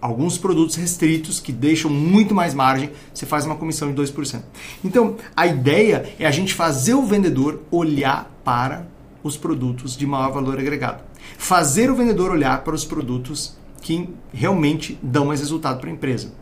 alguns 0.00 0.38
produtos 0.38 0.76
restritos 0.76 1.40
que 1.40 1.52
deixam 1.52 1.90
muito 1.90 2.34
mais 2.34 2.54
margem, 2.54 2.90
você 3.12 3.26
faz 3.26 3.44
uma 3.44 3.56
comissão 3.56 3.92
de 3.92 4.00
2%. 4.00 4.42
Então, 4.84 5.16
a 5.36 5.46
ideia 5.46 6.14
é 6.18 6.26
a 6.26 6.30
gente 6.30 6.54
fazer 6.54 6.94
o 6.94 7.02
vendedor 7.02 7.62
olhar 7.70 8.30
para 8.44 8.86
os 9.28 9.36
produtos 9.36 9.96
de 9.96 10.06
maior 10.06 10.32
valor 10.32 10.58
agregado. 10.58 11.04
Fazer 11.36 11.90
o 11.90 11.94
vendedor 11.94 12.30
olhar 12.30 12.64
para 12.64 12.74
os 12.74 12.84
produtos 12.84 13.56
que 13.80 14.08
realmente 14.32 14.98
dão 15.02 15.26
mais 15.26 15.40
resultado 15.40 15.80
para 15.80 15.88
a 15.88 15.92
empresa. 15.92 16.32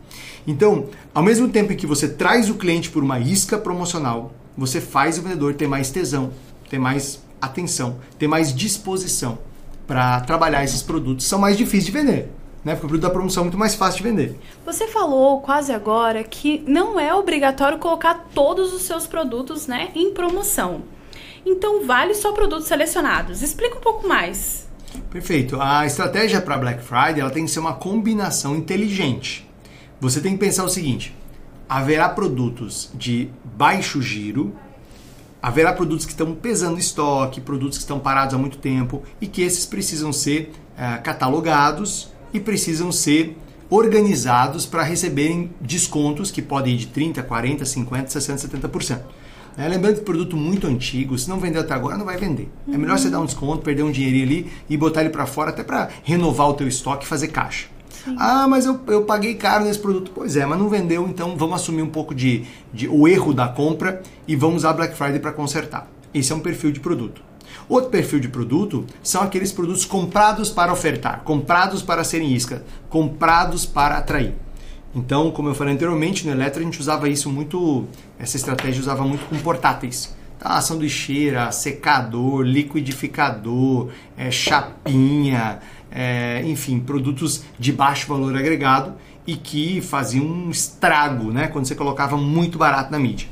Então, 0.47 0.87
ao 1.13 1.21
mesmo 1.21 1.49
tempo 1.49 1.75
que 1.75 1.85
você 1.85 2.07
traz 2.07 2.49
o 2.49 2.55
cliente 2.55 2.89
por 2.89 3.03
uma 3.03 3.19
isca 3.19 3.57
promocional, 3.57 4.33
você 4.57 4.81
faz 4.81 5.19
o 5.19 5.21
vendedor 5.21 5.53
ter 5.53 5.67
mais 5.67 5.91
tesão, 5.91 6.31
ter 6.69 6.79
mais 6.79 7.21
atenção, 7.39 7.97
ter 8.17 8.27
mais 8.27 8.55
disposição 8.55 9.37
para 9.85 10.21
trabalhar 10.21 10.63
esses 10.63 10.81
produtos. 10.81 11.25
São 11.25 11.37
mais 11.37 11.55
difíceis 11.55 11.85
de 11.85 11.91
vender 11.91 12.31
né? 12.67 12.73
Porque 12.73 12.85
o 12.85 12.89
produto 12.89 13.03
da 13.03 13.09
promoção 13.09 13.41
é 13.41 13.45
muito 13.45 13.57
mais 13.57 13.75
fácil 13.75 14.03
de 14.03 14.09
vender. 14.09 14.37
Você 14.65 14.87
falou 14.87 15.39
quase 15.39 15.71
agora 15.71 16.21
que 16.21 16.61
não 16.67 16.99
é 16.99 17.13
obrigatório 17.15 17.77
colocar 17.77 18.27
todos 18.35 18.73
os 18.73 18.81
seus 18.81 19.07
produtos, 19.07 19.67
né, 19.67 19.89
em 19.95 20.13
promoção. 20.13 20.81
Então 21.47 21.85
vale 21.85 22.13
só 22.13 22.33
produtos 22.33 22.67
selecionados. 22.67 23.41
Explica 23.41 23.77
um 23.77 23.81
pouco 23.81 24.05
mais. 24.05 24.67
Perfeito. 25.09 25.61
A 25.61 25.85
estratégia 25.85 26.41
para 26.41 26.57
Black 26.57 26.83
Friday 26.83 27.21
ela 27.21 27.29
tem 27.29 27.45
que 27.45 27.51
ser 27.51 27.59
uma 27.59 27.73
combinação 27.73 28.55
inteligente. 28.55 29.47
Você 29.99 30.19
tem 30.19 30.33
que 30.33 30.39
pensar 30.39 30.65
o 30.65 30.69
seguinte: 30.69 31.15
haverá 31.69 32.09
produtos 32.09 32.91
de 32.93 33.29
baixo 33.43 34.01
giro, 34.01 34.53
haverá 35.41 35.71
produtos 35.71 36.05
que 36.05 36.11
estão 36.11 36.35
pesando 36.35 36.79
estoque, 36.79 37.39
produtos 37.39 37.77
que 37.77 37.83
estão 37.83 37.99
parados 37.99 38.35
há 38.35 38.37
muito 38.37 38.57
tempo 38.57 39.01
e 39.21 39.27
que 39.27 39.41
esses 39.41 39.65
precisam 39.65 40.11
ser 40.11 40.51
é, 40.77 40.97
catalogados 40.97 42.11
e 42.33 42.39
precisam 42.39 42.91
ser 42.91 43.37
organizados 43.69 44.65
para 44.65 44.83
receberem 44.83 45.51
descontos 45.59 46.29
que 46.29 46.41
podem 46.41 46.75
ir 46.75 46.77
de 46.77 46.87
30, 46.87 47.23
40, 47.23 47.65
50, 47.65 48.09
60, 48.09 48.47
70%. 48.47 49.01
É, 49.57 49.67
lembrando 49.67 49.95
que 49.95 50.01
produto 50.01 50.37
muito 50.37 50.67
antigo, 50.67 51.17
se 51.17 51.27
não 51.27 51.39
vender 51.39 51.57
até 51.57 51.73
agora, 51.73 51.97
não 51.97 52.05
vai 52.05 52.15
vender. 52.15 52.47
Uhum. 52.67 52.75
É 52.75 52.77
melhor 52.77 52.99
você 52.99 53.09
dar 53.09 53.19
um 53.19 53.25
desconto, 53.25 53.63
perder 53.63 53.81
um 53.81 53.91
dinheirinho 53.91 54.23
ali 54.23 54.51
e 54.69 54.77
botar 54.77 55.01
ele 55.01 55.09
para 55.09 55.25
fora 55.25 55.49
até 55.49 55.63
para 55.63 55.89
renovar 56.03 56.49
o 56.49 56.53
teu 56.53 56.67
estoque 56.67 57.05
e 57.05 57.07
fazer 57.07 57.29
caixa. 57.29 57.67
Sim. 58.03 58.15
Ah, 58.19 58.47
mas 58.47 58.65
eu, 58.65 58.79
eu 58.87 59.03
paguei 59.03 59.33
caro 59.33 59.65
nesse 59.65 59.79
produto. 59.79 60.11
Pois 60.13 60.35
é, 60.37 60.45
mas 60.45 60.59
não 60.59 60.69
vendeu, 60.69 61.07
então 61.07 61.35
vamos 61.35 61.55
assumir 61.55 61.81
um 61.81 61.89
pouco 61.89 62.13
de, 62.13 62.45
de 62.71 62.87
o 62.87 63.07
erro 63.07 63.33
da 63.33 63.47
compra 63.47 64.03
e 64.27 64.35
vamos 64.35 64.57
usar 64.57 64.73
Black 64.73 64.95
Friday 64.95 65.19
para 65.19 65.31
consertar. 65.31 65.89
Esse 66.13 66.31
é 66.31 66.35
um 66.35 66.39
perfil 66.39 66.71
de 66.71 66.79
produto. 66.79 67.23
Outro 67.67 67.89
perfil 67.89 68.19
de 68.19 68.29
produto 68.29 68.85
são 69.01 69.23
aqueles 69.23 69.51
produtos 69.51 69.85
comprados 69.85 70.49
para 70.49 70.71
ofertar, 70.71 71.21
comprados 71.23 71.81
para 71.81 72.03
serem 72.03 72.31
isca, 72.31 72.63
comprados 72.89 73.65
para 73.65 73.97
atrair. 73.97 74.35
Então, 74.97 75.29
como 75.29 75.47
eu 75.47 75.53
falei 75.53 75.75
anteriormente, 75.75 76.25
no 76.25 76.31
Eletro 76.31 76.59
a 76.59 76.63
gente 76.63 76.79
usava 76.79 77.07
isso 77.07 77.29
muito, 77.29 77.85
essa 78.17 78.35
estratégia 78.35 78.81
usava 78.81 79.03
muito 79.03 79.25
com 79.25 79.37
portáteis. 79.37 80.17
Tá, 80.39 80.59
sanduicheira, 80.59 81.51
secador, 81.51 82.41
liquidificador, 82.41 83.89
é, 84.17 84.31
chapinha, 84.31 85.59
é, 85.91 86.41
enfim, 86.45 86.79
produtos 86.79 87.43
de 87.59 87.71
baixo 87.71 88.07
valor 88.07 88.35
agregado 88.35 88.93
e 89.25 89.35
que 89.35 89.81
faziam 89.81 90.25
um 90.25 90.49
estrago 90.49 91.31
né, 91.31 91.47
quando 91.47 91.65
você 91.65 91.75
colocava 91.75 92.17
muito 92.17 92.57
barato 92.57 92.91
na 92.91 92.97
mídia. 92.97 93.27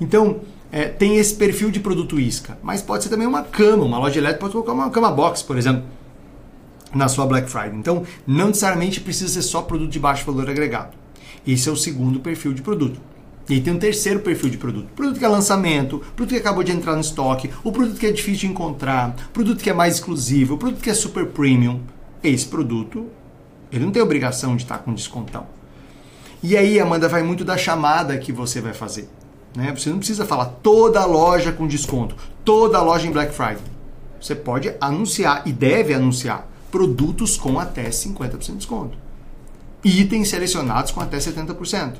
Então, 0.00 0.40
é, 0.70 0.86
tem 0.86 1.16
esse 1.18 1.34
perfil 1.34 1.70
de 1.70 1.80
produto 1.80 2.18
isca, 2.18 2.56
mas 2.62 2.80
pode 2.80 3.04
ser 3.04 3.10
também 3.10 3.26
uma 3.26 3.42
cama, 3.42 3.84
uma 3.84 3.98
loja 3.98 4.18
elétrica 4.18 4.40
pode 4.40 4.52
colocar 4.52 4.72
uma 4.72 4.88
cama 4.88 5.10
box, 5.10 5.42
por 5.42 5.58
exemplo, 5.58 5.84
na 6.94 7.06
sua 7.08 7.26
Black 7.26 7.50
Friday. 7.50 7.76
Então, 7.76 8.02
não 8.26 8.48
necessariamente 8.48 9.00
precisa 9.00 9.30
ser 9.30 9.42
só 9.42 9.60
produto 9.60 9.90
de 9.90 9.98
baixo 9.98 10.24
valor 10.24 10.48
agregado. 10.48 11.01
Esse 11.46 11.68
é 11.68 11.72
o 11.72 11.76
segundo 11.76 12.20
perfil 12.20 12.52
de 12.52 12.62
produto. 12.62 13.00
E 13.48 13.54
aí 13.54 13.60
tem 13.60 13.72
um 13.72 13.78
terceiro 13.78 14.20
perfil 14.20 14.50
de 14.50 14.56
produto. 14.56 14.88
Produto 14.94 15.18
que 15.18 15.24
é 15.24 15.28
lançamento, 15.28 15.98
produto 16.14 16.34
que 16.34 16.40
acabou 16.40 16.62
de 16.62 16.72
entrar 16.72 16.94
no 16.94 17.00
estoque, 17.00 17.50
o 17.64 17.72
produto 17.72 17.98
que 17.98 18.06
é 18.06 18.12
difícil 18.12 18.40
de 18.40 18.46
encontrar, 18.46 19.16
produto 19.32 19.62
que 19.62 19.70
é 19.70 19.74
mais 19.74 19.96
exclusivo, 19.96 20.56
produto 20.56 20.80
que 20.80 20.90
é 20.90 20.94
super 20.94 21.26
premium. 21.26 21.80
Esse 22.22 22.46
produto, 22.46 23.08
ele 23.72 23.84
não 23.84 23.92
tem 23.92 24.00
obrigação 24.00 24.54
de 24.54 24.62
estar 24.62 24.78
com 24.78 24.94
descontão. 24.94 25.46
E 26.42 26.56
aí, 26.56 26.78
Amanda, 26.78 27.08
vai 27.08 27.22
muito 27.22 27.44
da 27.44 27.56
chamada 27.56 28.16
que 28.16 28.32
você 28.32 28.60
vai 28.60 28.72
fazer. 28.72 29.08
Né? 29.56 29.72
Você 29.76 29.90
não 29.90 29.98
precisa 29.98 30.24
falar 30.24 30.46
toda 30.46 31.04
loja 31.04 31.52
com 31.52 31.66
desconto, 31.66 32.16
toda 32.44 32.80
loja 32.80 33.06
em 33.06 33.12
Black 33.12 33.34
Friday. 33.34 33.62
Você 34.20 34.34
pode 34.34 34.72
anunciar 34.80 35.42
e 35.46 35.52
deve 35.52 35.92
anunciar 35.92 36.48
produtos 36.70 37.36
com 37.36 37.58
até 37.58 37.90
50% 37.90 38.38
de 38.40 38.52
desconto. 38.52 39.01
Itens 39.84 40.28
selecionados 40.28 40.92
com 40.92 41.00
até 41.00 41.18
70%. 41.18 41.94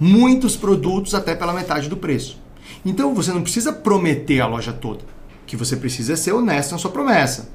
Muitos 0.00 0.56
produtos 0.56 1.14
até 1.14 1.34
pela 1.34 1.52
metade 1.52 1.88
do 1.88 1.96
preço. 1.96 2.38
Então 2.84 3.14
você 3.14 3.32
não 3.32 3.42
precisa 3.42 3.72
prometer 3.72 4.40
a 4.40 4.46
loja 4.46 4.72
toda. 4.72 5.00
O 5.42 5.46
que 5.46 5.56
você 5.56 5.76
precisa 5.76 6.12
é 6.12 6.16
ser 6.16 6.32
honesto 6.32 6.72
na 6.72 6.78
sua 6.78 6.90
promessa. 6.90 7.48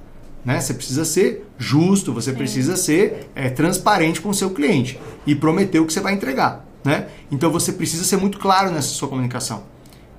Né? 0.43 0.59
Você 0.59 0.73
precisa 0.73 1.05
ser 1.05 1.47
justo, 1.57 2.13
você 2.13 2.33
precisa 2.33 2.75
ser 2.75 3.29
é, 3.35 3.49
transparente 3.49 4.19
com 4.19 4.29
o 4.29 4.33
seu 4.33 4.49
cliente 4.49 4.99
e 5.25 5.35
prometer 5.35 5.79
o 5.79 5.85
que 5.85 5.93
você 5.93 6.01
vai 6.01 6.13
entregar. 6.13 6.65
Né? 6.83 7.07
Então 7.31 7.49
você 7.51 7.71
precisa 7.71 8.03
ser 8.03 8.17
muito 8.17 8.39
claro 8.39 8.71
nessa 8.71 8.89
sua 8.89 9.07
comunicação. 9.07 9.63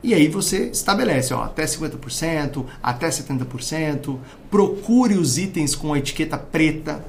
E 0.03 0.13
aí 0.13 0.29
você 0.29 0.67
estabelece 0.67 1.33
ó, 1.33 1.45
até 1.45 1.65
50%, 1.65 2.65
até 2.83 3.09
70%, 3.09 4.19
procure 4.51 5.15
os 5.15 5.39
itens 5.39 5.75
com 5.75 5.95
a 5.95 5.99
etiqueta 5.99 6.37
preta. 6.37 7.03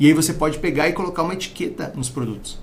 E 0.00 0.06
aí 0.06 0.14
você 0.14 0.32
pode 0.32 0.58
pegar 0.58 0.88
e 0.88 0.94
colocar 0.94 1.22
uma 1.22 1.34
etiqueta 1.34 1.92
nos 1.94 2.08
produtos. 2.08 2.58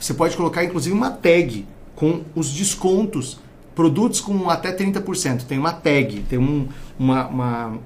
Você 0.00 0.14
pode 0.14 0.34
colocar 0.34 0.64
inclusive 0.64 0.94
uma 0.94 1.10
tag 1.10 1.66
com 1.94 2.22
os 2.34 2.50
descontos. 2.50 3.38
Produtos 3.74 4.20
com 4.20 4.48
até 4.48 4.74
30%. 4.74 5.44
Tem 5.44 5.58
uma 5.58 5.72
tag, 5.72 6.24
tem 6.30 6.38
um, 6.38 6.66
uma, 6.98 7.26
uma 7.28 7.78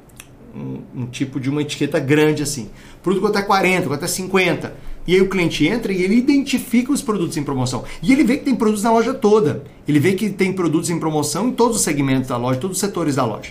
um, 0.54 1.02
um, 1.02 1.06
tipo 1.06 1.40
de 1.40 1.50
uma 1.50 1.62
etiqueta 1.62 1.98
grande 1.98 2.44
assim. 2.44 2.70
Produto 3.02 3.22
com 3.22 3.28
até 3.28 3.42
40, 3.42 3.88
com 3.88 3.94
até 3.94 4.06
50. 4.06 4.72
E 5.04 5.16
aí 5.16 5.20
o 5.20 5.28
cliente 5.28 5.66
entra 5.66 5.92
e 5.92 6.00
ele 6.00 6.14
identifica 6.14 6.92
os 6.92 7.02
produtos 7.02 7.36
em 7.36 7.42
promoção. 7.42 7.82
E 8.00 8.12
ele 8.12 8.22
vê 8.22 8.36
que 8.36 8.44
tem 8.44 8.54
produtos 8.54 8.84
na 8.84 8.92
loja 8.92 9.12
toda. 9.12 9.64
Ele 9.88 9.98
vê 9.98 10.12
que 10.12 10.30
tem 10.30 10.52
produtos 10.52 10.90
em 10.90 11.00
promoção 11.00 11.48
em 11.48 11.52
todos 11.52 11.78
os 11.78 11.82
segmentos 11.82 12.28
da 12.28 12.36
loja, 12.36 12.60
todos 12.60 12.76
os 12.76 12.80
setores 12.80 13.16
da 13.16 13.24
loja. 13.24 13.50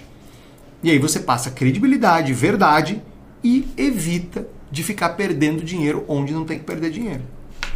E 0.82 0.90
aí 0.90 0.98
você 0.98 1.20
passa 1.20 1.52
credibilidade, 1.52 2.32
verdade 2.32 3.02
e 3.44 3.68
evita 3.76 4.48
de 4.72 4.84
ficar 4.84 5.10
perdendo 5.10 5.64
dinheiro 5.64 6.06
onde 6.08 6.34
não 6.34 6.46
tem 6.46 6.58
que 6.58 6.66
perder 6.66 6.90
dinheiro. 6.90 7.24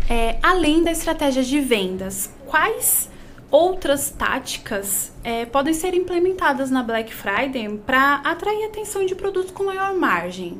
É, 0.09 0.37
além 0.41 0.83
da 0.83 0.91
estratégia 0.91 1.43
de 1.43 1.59
vendas, 1.59 2.29
quais 2.45 3.09
outras 3.51 4.09
táticas 4.09 5.11
é, 5.23 5.45
podem 5.45 5.73
ser 5.73 5.93
implementadas 5.93 6.69
na 6.69 6.83
Black 6.83 7.13
Friday 7.13 7.67
para 7.85 8.15
atrair 8.17 8.65
atenção 8.65 9.05
de 9.05 9.15
produtos 9.15 9.51
com 9.51 9.65
maior 9.65 9.93
margem? 9.95 10.57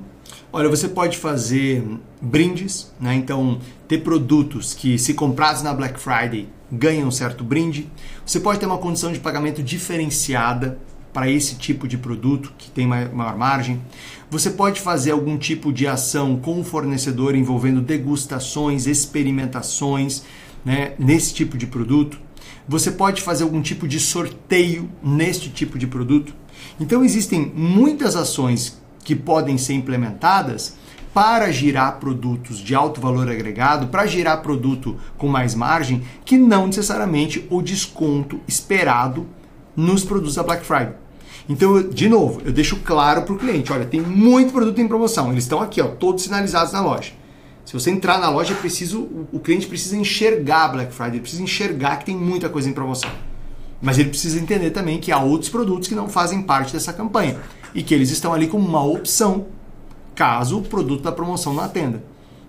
Olha, 0.51 0.69
você 0.69 0.87
pode 0.87 1.17
fazer 1.17 1.83
brindes, 2.21 2.91
né? 2.99 3.13
Então, 3.15 3.59
ter 3.87 3.99
produtos 3.99 4.73
que, 4.73 4.97
se 4.97 5.13
comprados 5.13 5.61
na 5.61 5.73
Black 5.73 5.99
Friday, 5.99 6.47
ganham 6.71 7.07
um 7.07 7.11
certo 7.11 7.43
brinde. 7.43 7.89
Você 8.25 8.39
pode 8.39 8.59
ter 8.59 8.65
uma 8.65 8.77
condição 8.77 9.11
de 9.11 9.19
pagamento 9.19 9.61
diferenciada 9.61 10.79
para 11.15 11.29
esse 11.29 11.55
tipo 11.55 11.87
de 11.87 11.97
produto 11.97 12.51
que 12.57 12.69
tem 12.69 12.85
maior 12.85 13.37
margem. 13.37 13.81
Você 14.29 14.49
pode 14.49 14.81
fazer 14.81 15.11
algum 15.11 15.37
tipo 15.37 15.71
de 15.71 15.87
ação 15.87 16.35
com 16.35 16.59
o 16.59 16.63
fornecedor 16.63 17.35
envolvendo 17.35 17.79
degustações, 17.79 18.85
experimentações 18.85 20.23
né, 20.65 20.91
nesse 20.99 21.33
tipo 21.33 21.57
de 21.57 21.67
produto. 21.67 22.19
Você 22.67 22.91
pode 22.91 23.21
fazer 23.21 23.45
algum 23.45 23.61
tipo 23.61 23.87
de 23.87 23.97
sorteio 23.97 24.89
neste 25.01 25.49
tipo 25.49 25.79
de 25.79 25.87
produto. 25.87 26.35
Então 26.81 27.01
existem 27.01 27.49
muitas 27.55 28.17
ações 28.17 28.77
que 29.01 29.15
podem 29.15 29.57
ser 29.57 29.75
implementadas 29.75 30.75
para 31.13 31.49
girar 31.49 31.97
produtos 31.97 32.57
de 32.57 32.75
alto 32.75 32.99
valor 32.99 33.31
agregado, 33.31 33.87
para 33.87 34.05
girar 34.05 34.41
produto 34.41 34.97
com 35.17 35.29
mais 35.29 35.55
margem, 35.55 36.03
que 36.25 36.37
não 36.37 36.67
necessariamente 36.67 37.47
o 37.49 37.61
desconto 37.61 38.41
esperado 38.45 39.25
nos 39.77 40.03
produtos 40.03 40.35
da 40.35 40.43
Black 40.43 40.65
Friday. 40.65 41.04
Então, 41.47 41.81
de 41.81 42.09
novo, 42.09 42.41
eu 42.43 42.51
deixo 42.51 42.77
claro 42.77 43.21
para 43.21 43.33
o 43.33 43.37
cliente, 43.37 43.71
olha, 43.71 43.85
tem 43.85 44.01
muito 44.01 44.51
produto 44.51 44.79
em 44.81 44.87
promoção, 44.87 45.31
eles 45.31 45.43
estão 45.43 45.61
aqui, 45.61 45.79
ó, 45.79 45.87
todos 45.87 46.23
sinalizados 46.23 46.73
na 46.73 46.81
loja. 46.81 47.13
Se 47.63 47.73
você 47.73 47.91
entrar 47.91 48.19
na 48.19 48.29
loja, 48.29 48.53
é 48.53 48.57
preciso, 48.57 49.07
o 49.31 49.39
cliente 49.39 49.67
precisa 49.67 49.95
enxergar 49.95 50.69
Black 50.69 50.93
Friday, 50.93 51.13
ele 51.13 51.21
precisa 51.21 51.43
enxergar 51.43 51.97
que 51.97 52.05
tem 52.05 52.15
muita 52.15 52.49
coisa 52.49 52.69
em 52.69 52.73
promoção. 52.73 53.09
Mas 53.81 53.99
ele 53.99 54.09
precisa 54.09 54.39
entender 54.39 54.71
também 54.71 54.99
que 54.99 55.11
há 55.11 55.19
outros 55.19 55.49
produtos 55.49 55.87
que 55.87 55.95
não 55.95 56.07
fazem 56.07 56.41
parte 56.41 56.73
dessa 56.73 56.93
campanha 56.93 57.37
e 57.73 57.83
que 57.83 57.93
eles 57.93 58.09
estão 58.09 58.33
ali 58.33 58.47
como 58.47 58.67
uma 58.67 58.83
opção 58.83 59.47
caso 60.15 60.59
o 60.59 60.61
produto 60.63 61.03
da 61.03 61.11
promoção 61.11 61.53
não 61.53 61.63
atenda. 61.63 62.01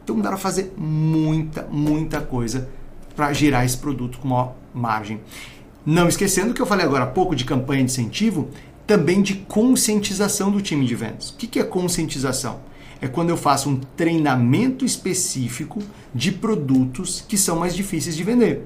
Então 0.04 0.20
dá 0.20 0.28
para 0.28 0.38
fazer 0.38 0.72
muita, 0.76 1.66
muita 1.70 2.20
coisa 2.20 2.68
para 3.14 3.32
gerar 3.32 3.64
esse 3.64 3.76
produto 3.76 4.18
com 4.18 4.28
maior 4.28 4.54
margem. 4.72 5.20
Não 5.84 6.08
esquecendo 6.08 6.54
que 6.54 6.62
eu 6.62 6.66
falei 6.66 6.86
agora 6.86 7.04
há 7.04 7.08
pouco 7.08 7.34
de 7.34 7.44
campanha 7.44 7.84
de 7.84 7.90
incentivo, 7.90 8.48
também 8.86 9.22
de 9.22 9.34
conscientização 9.34 10.50
do 10.50 10.60
time 10.60 10.86
de 10.86 10.94
vendas. 10.94 11.30
O 11.30 11.36
que 11.36 11.58
é 11.58 11.64
conscientização? 11.64 12.60
É 13.00 13.08
quando 13.08 13.30
eu 13.30 13.36
faço 13.36 13.68
um 13.68 13.76
treinamento 13.96 14.84
específico 14.84 15.82
de 16.14 16.32
produtos 16.32 17.24
que 17.28 17.36
são 17.36 17.58
mais 17.58 17.74
difíceis 17.74 18.16
de 18.16 18.24
vender 18.24 18.64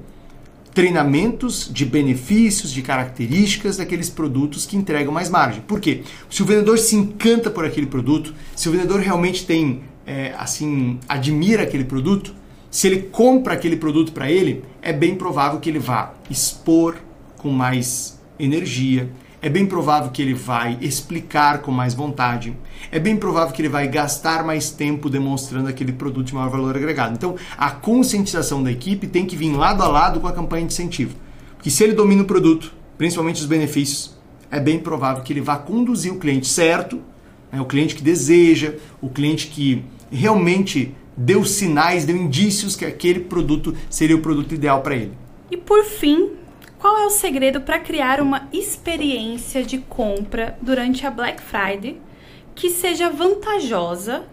treinamentos 0.75 1.69
de 1.73 1.85
benefícios, 1.85 2.73
de 2.73 2.83
características 2.83 3.77
daqueles 3.77 4.09
produtos 4.09 4.67
que 4.67 4.77
entregam 4.77 5.13
mais 5.13 5.29
margem. 5.29 5.63
Por 5.63 5.81
quê? 5.81 6.03
Se 6.29 6.43
o 6.43 6.47
vendedor 6.47 6.79
se 6.79 6.97
encanta 6.97 7.51
por 7.51 7.65
aquele 7.65 7.87
produto, 7.87 8.35
se 8.55 8.69
o 8.69 8.73
vendedor 8.73 9.01
realmente 9.01 9.45
tem, 9.45 9.83
é, 10.07 10.35
assim, 10.39 10.99
admira 11.09 11.65
aquele 11.65 11.85
produto, 11.85 12.35
se 12.71 12.87
ele 12.87 13.03
compra 13.03 13.55
aquele 13.55 13.77
produto 13.77 14.13
para 14.13 14.31
ele, 14.31 14.65
é 14.81 14.93
bem 14.93 15.17
provável 15.17 15.59
que 15.59 15.69
ele 15.69 15.81
vá 15.81 16.15
expor 16.31 16.97
com 17.37 17.51
mais 17.51 18.21
energia, 18.39 19.11
é 19.43 19.49
bem 19.49 19.67
provável 19.67 20.11
que 20.11 20.21
ele 20.21 20.35
vai 20.35 20.77
explicar 20.81 21.63
com 21.63 21.71
mais 21.73 21.95
vontade, 21.95 22.57
é 22.91 22.99
bem 22.99 23.17
provável 23.17 23.55
que 23.55 23.63
ele 23.63 23.69
vai 23.69 23.89
gastar 23.89 24.45
mais 24.45 24.71
tempo 24.71 25.09
demonstrando 25.09 25.69
aquele 25.69 25.93
produto 25.93 26.27
de 26.27 26.35
maior 26.35 26.51
valor 26.51 26.77
agregado. 26.77 27.15
Então, 27.15 27.37
a 27.57 27.71
conscientização 27.71 28.63
da 28.63 28.71
equipe 28.71 29.07
tem 29.07 29.25
que 29.25 29.37
vir 29.37 29.53
lado 29.53 29.83
a 29.83 29.89
lado 29.89 30.21
com 30.21 30.27
a 30.27 30.33
campanha 30.33 30.67
de 30.67 30.73
incentivo. 30.73 31.15
Porque 31.57 31.71
se 31.71 31.83
ele 31.83 31.93
domina 31.93 32.23
o 32.23 32.27
produto, 32.27 32.73
principalmente 32.99 33.41
os 33.41 33.47
benefícios, 33.47 34.19
é 34.51 34.61
bem 34.61 34.79
provável 34.79 35.23
que 35.23 35.33
ele 35.33 35.41
vá 35.41 35.57
conduzir 35.57 36.13
o 36.13 36.19
cliente 36.19 36.47
certo, 36.47 37.01
né, 37.53 37.61
o 37.61 37.65
cliente 37.65 37.95
que 37.95 38.03
deseja, 38.03 38.75
o 39.01 39.09
cliente 39.09 39.47
que 39.47 39.85
realmente 40.11 40.95
deu 41.17 41.45
sinais, 41.45 42.05
deu 42.05 42.17
indícios 42.17 42.77
que 42.77 42.85
aquele 42.85 43.21
produto 43.21 43.75
seria 43.89 44.17
o 44.17 44.21
produto 44.21 44.55
ideal 44.55 44.81
para 44.83 44.97
ele. 44.97 45.13
E 45.51 45.57
por 45.57 45.85
fim, 45.85 46.31
qual 46.81 46.97
é 46.97 47.05
o 47.05 47.11
segredo 47.11 47.61
para 47.61 47.79
criar 47.79 48.23
uma 48.23 48.49
experiência 48.51 49.63
de 49.63 49.77
compra 49.77 50.59
durante 50.63 51.07
a 51.07 51.11
Black 51.11 51.43
Friday 51.43 52.01
que 52.55 52.71
seja 52.71 53.11
vantajosa 53.11 54.25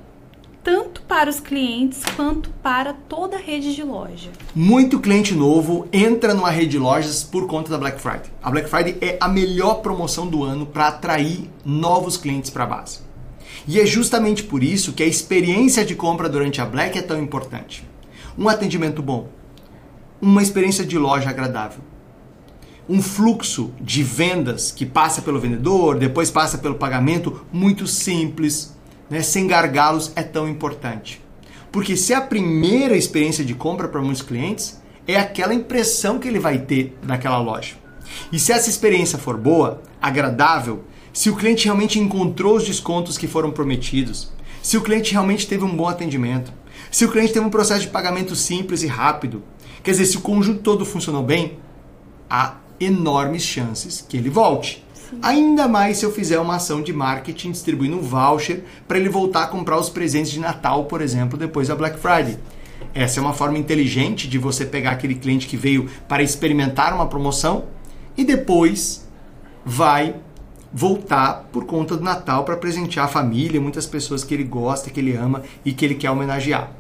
tanto 0.63 1.01
para 1.01 1.29
os 1.29 1.41
clientes 1.41 2.01
quanto 2.15 2.49
para 2.63 2.93
toda 2.93 3.35
a 3.35 3.39
rede 3.39 3.75
de 3.75 3.83
loja? 3.83 4.31
Muito 4.55 4.99
cliente 4.99 5.33
novo 5.33 5.87
entra 5.91 6.33
numa 6.33 6.49
rede 6.49 6.71
de 6.71 6.79
lojas 6.79 7.21
por 7.21 7.47
conta 7.47 7.69
da 7.69 7.77
Black 7.77 7.99
Friday. 7.99 8.31
A 8.41 8.49
Black 8.49 8.69
Friday 8.69 8.97
é 9.01 9.17
a 9.19 9.27
melhor 9.27 9.81
promoção 9.81 10.25
do 10.25 10.43
ano 10.43 10.65
para 10.65 10.87
atrair 10.87 11.49
novos 11.65 12.15
clientes 12.15 12.49
para 12.49 12.63
a 12.63 12.67
base. 12.67 12.99
E 13.67 13.77
é 13.77 13.85
justamente 13.85 14.43
por 14.43 14.63
isso 14.63 14.93
que 14.93 15.03
a 15.03 15.07
experiência 15.07 15.83
de 15.83 15.95
compra 15.95 16.29
durante 16.29 16.61
a 16.61 16.65
Black 16.65 16.97
é 16.97 17.01
tão 17.01 17.21
importante. 17.21 17.85
Um 18.37 18.47
atendimento 18.47 19.01
bom, 19.01 19.27
uma 20.21 20.41
experiência 20.41 20.85
de 20.85 20.97
loja 20.97 21.29
agradável, 21.29 21.81
um 22.89 23.01
fluxo 23.01 23.73
de 23.81 24.01
vendas 24.01 24.71
que 24.71 24.85
passa 24.85 25.21
pelo 25.21 25.39
vendedor, 25.39 25.97
depois 25.97 26.31
passa 26.31 26.57
pelo 26.57 26.75
pagamento, 26.75 27.45
muito 27.51 27.85
simples, 27.85 28.75
né, 29.09 29.21
sem 29.21 29.45
gargalos, 29.47 30.11
é 30.15 30.23
tão 30.23 30.47
importante. 30.47 31.21
Porque 31.71 31.97
se 31.97 32.13
a 32.13 32.21
primeira 32.21 32.95
experiência 32.95 33.43
de 33.43 33.53
compra 33.53 33.87
para 33.87 34.01
muitos 34.01 34.21
clientes 34.21 34.81
é 35.05 35.17
aquela 35.17 35.53
impressão 35.53 36.17
que 36.19 36.27
ele 36.27 36.39
vai 36.39 36.59
ter 36.59 36.97
naquela 37.03 37.39
loja. 37.39 37.75
E 38.31 38.39
se 38.39 38.51
essa 38.51 38.69
experiência 38.69 39.17
for 39.17 39.37
boa, 39.37 39.81
agradável, 40.01 40.83
se 41.11 41.29
o 41.29 41.35
cliente 41.35 41.65
realmente 41.65 41.99
encontrou 41.99 42.55
os 42.55 42.65
descontos 42.65 43.17
que 43.17 43.27
foram 43.27 43.51
prometidos, 43.51 44.31
se 44.61 44.77
o 44.77 44.81
cliente 44.81 45.11
realmente 45.11 45.47
teve 45.47 45.63
um 45.63 45.75
bom 45.75 45.87
atendimento, 45.87 46.53
se 46.91 47.05
o 47.05 47.11
cliente 47.11 47.33
teve 47.33 47.45
um 47.45 47.49
processo 47.49 47.81
de 47.81 47.87
pagamento 47.87 48.35
simples 48.35 48.81
e 48.83 48.87
rápido, 48.87 49.43
quer 49.83 49.91
dizer, 49.91 50.05
se 50.05 50.17
o 50.17 50.21
conjunto 50.21 50.61
todo 50.61 50.85
funcionou 50.85 51.23
bem, 51.23 51.57
a 52.29 52.55
enormes 52.79 53.43
chances 53.43 54.05
que 54.07 54.17
ele 54.17 54.29
volte. 54.29 54.83
Sim. 54.93 55.19
Ainda 55.21 55.67
mais 55.67 55.97
se 55.97 56.05
eu 56.05 56.11
fizer 56.11 56.39
uma 56.39 56.55
ação 56.55 56.81
de 56.81 56.91
marketing 56.91 57.51
distribuindo 57.51 57.97
um 57.97 58.01
voucher 58.01 58.63
para 58.87 58.97
ele 58.97 59.09
voltar 59.09 59.43
a 59.43 59.47
comprar 59.47 59.77
os 59.77 59.89
presentes 59.89 60.31
de 60.31 60.39
Natal, 60.39 60.85
por 60.85 61.01
exemplo, 61.01 61.37
depois 61.37 61.67
da 61.67 61.75
Black 61.75 61.97
Friday. 61.97 62.37
Essa 62.93 63.19
é 63.19 63.21
uma 63.21 63.33
forma 63.33 63.57
inteligente 63.57 64.27
de 64.27 64.37
você 64.37 64.65
pegar 64.65 64.91
aquele 64.91 65.15
cliente 65.15 65.47
que 65.47 65.57
veio 65.57 65.89
para 66.07 66.23
experimentar 66.23 66.93
uma 66.93 67.07
promoção 67.07 67.65
e 68.15 68.23
depois 68.23 69.07
vai 69.65 70.15
voltar 70.73 71.47
por 71.51 71.65
conta 71.65 71.95
do 71.95 72.03
Natal 72.03 72.43
para 72.43 72.57
presentear 72.57 73.05
a 73.05 73.09
família, 73.09 73.61
muitas 73.61 73.85
pessoas 73.85 74.23
que 74.23 74.33
ele 74.33 74.43
gosta, 74.43 74.89
que 74.89 74.99
ele 74.99 75.15
ama 75.15 75.43
e 75.63 75.73
que 75.73 75.85
ele 75.85 75.95
quer 75.95 76.11
homenagear. 76.11 76.71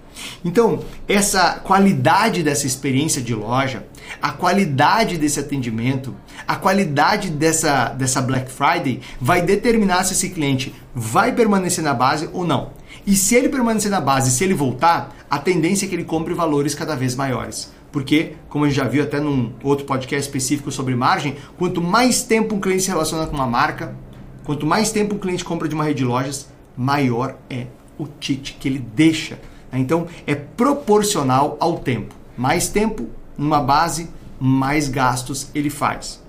Então, 0.43 0.79
essa 1.07 1.53
qualidade 1.63 2.43
dessa 2.43 2.67
experiência 2.67 3.21
de 3.21 3.33
loja, 3.33 3.85
a 4.21 4.31
qualidade 4.31 5.17
desse 5.17 5.39
atendimento, 5.39 6.15
a 6.47 6.55
qualidade 6.55 7.29
dessa, 7.29 7.89
dessa 7.89 8.21
Black 8.21 8.51
Friday 8.51 9.01
vai 9.19 9.41
determinar 9.41 10.03
se 10.03 10.13
esse 10.13 10.29
cliente 10.29 10.73
vai 10.93 11.31
permanecer 11.33 11.83
na 11.83 11.93
base 11.93 12.29
ou 12.33 12.45
não. 12.45 12.71
E 13.05 13.15
se 13.15 13.35
ele 13.35 13.49
permanecer 13.49 13.91
na 13.91 14.01
base, 14.01 14.31
se 14.31 14.43
ele 14.43 14.53
voltar, 14.53 15.15
a 15.29 15.37
tendência 15.37 15.85
é 15.85 15.89
que 15.89 15.95
ele 15.95 16.03
compre 16.03 16.33
valores 16.33 16.75
cada 16.75 16.95
vez 16.95 17.15
maiores. 17.15 17.71
Porque, 17.91 18.33
como 18.49 18.65
a 18.65 18.67
gente 18.67 18.77
já 18.77 18.83
viu 18.83 19.03
até 19.03 19.19
num 19.19 19.53
outro 19.63 19.85
podcast 19.85 20.27
específico 20.27 20.71
sobre 20.71 20.95
margem, 20.95 21.35
quanto 21.57 21.81
mais 21.81 22.21
tempo 22.21 22.55
um 22.55 22.59
cliente 22.59 22.83
se 22.83 22.89
relaciona 22.89 23.25
com 23.25 23.35
uma 23.35 23.47
marca, 23.47 23.95
quanto 24.43 24.65
mais 24.65 24.91
tempo 24.91 25.15
um 25.15 25.19
cliente 25.19 25.43
compra 25.43 25.67
de 25.67 25.75
uma 25.75 25.83
rede 25.83 25.99
de 25.99 26.05
lojas, 26.05 26.49
maior 26.75 27.37
é 27.49 27.67
o 27.97 28.05
ticket 28.05 28.57
que 28.59 28.67
ele 28.67 28.79
deixa. 28.79 29.39
Então, 29.71 30.07
é 30.25 30.35
proporcional 30.35 31.57
ao 31.59 31.79
tempo. 31.79 32.15
Mais 32.37 32.69
tempo, 32.69 33.07
numa 33.37 33.59
base, 33.61 34.09
mais 34.39 34.87
gastos 34.87 35.49
ele 35.53 35.69
faz. 35.69 36.21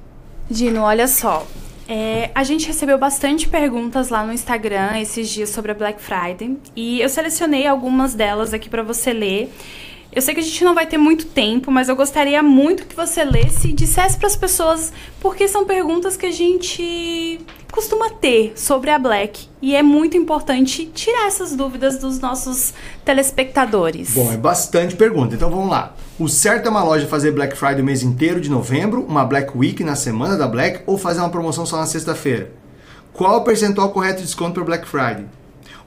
Dino, 0.51 0.83
olha 0.83 1.07
só. 1.07 1.47
É, 1.91 2.31
a 2.35 2.45
gente 2.45 2.67
recebeu 2.67 2.99
bastante 2.99 3.49
perguntas 3.49 4.11
lá 4.11 4.23
no 4.23 4.31
Instagram 4.31 4.99
esses 5.01 5.29
dias 5.31 5.49
sobre 5.49 5.73
a 5.73 5.75
Black 5.75 6.01
Friday 6.03 6.59
e 6.77 7.01
eu 7.01 7.09
selecionei 7.09 7.67
algumas 7.67 8.15
delas 8.15 8.53
aqui 8.53 8.69
para 8.69 8.83
você 8.83 9.11
ler. 9.11 9.51
Eu 10.11 10.23
sei 10.23 10.33
que 10.33 10.41
a 10.41 10.43
gente 10.43 10.65
não 10.65 10.75
vai 10.75 10.87
ter 10.87 10.97
muito 10.97 11.27
tempo, 11.27 11.71
mas 11.71 11.89
eu 11.89 11.95
gostaria 11.95 12.43
muito 12.43 12.87
que 12.87 12.97
você 12.97 13.25
lesse 13.25 13.69
e 13.69 13.73
dissesse 13.75 14.17
para 14.17 14.27
as 14.27 14.37
pessoas 14.37 14.91
porque 15.21 15.47
são 15.47 15.67
perguntas 15.67 16.17
que 16.17 16.25
a 16.25 16.31
gente 16.31 17.39
costuma 17.71 18.09
ter 18.09 18.55
sobre 18.57 18.91
a 18.91 18.99
Black 18.99 19.47
e 19.61 19.77
é 19.77 19.83
muito 19.83 20.17
importante 20.17 20.87
tirar 20.87 21.27
essas 21.27 21.55
dúvidas 21.55 21.99
dos 21.99 22.19
nossos 22.19 22.73
telespectadores. 23.05 24.15
Bom, 24.15 24.33
é 24.33 24.37
bastante 24.39 24.97
pergunta, 24.97 25.35
então 25.35 25.51
vamos 25.51 25.69
lá. 25.69 25.95
O 26.19 26.27
certo 26.27 26.67
é 26.67 26.71
uma 26.71 26.83
loja 26.83 27.07
fazer 27.07 27.33
Black 27.33 27.57
Friday 27.57 27.83
o 27.83 27.85
mês 27.85 28.03
inteiro 28.03 28.41
de 28.41 28.51
novembro, 28.51 29.05
uma 29.07 29.27
Black 29.27 29.57
Week 29.57 29.85
na 29.85 29.95
semana 29.95 30.39
da 30.39 30.49
Black 30.49 30.83
ou 30.87 30.97
fazer 30.97 31.21
uma 31.21 31.29
promoção 31.29 31.67
só 31.67 31.77
na 31.77 31.87
sexta-feira? 31.87 32.51
Qual 33.13 33.37
o 33.37 33.45
percentual 33.45 33.91
correto 33.91 34.21
de 34.21 34.25
desconto 34.25 34.55
para 34.55 34.65
Black 34.65 34.89
Friday? 34.89 35.27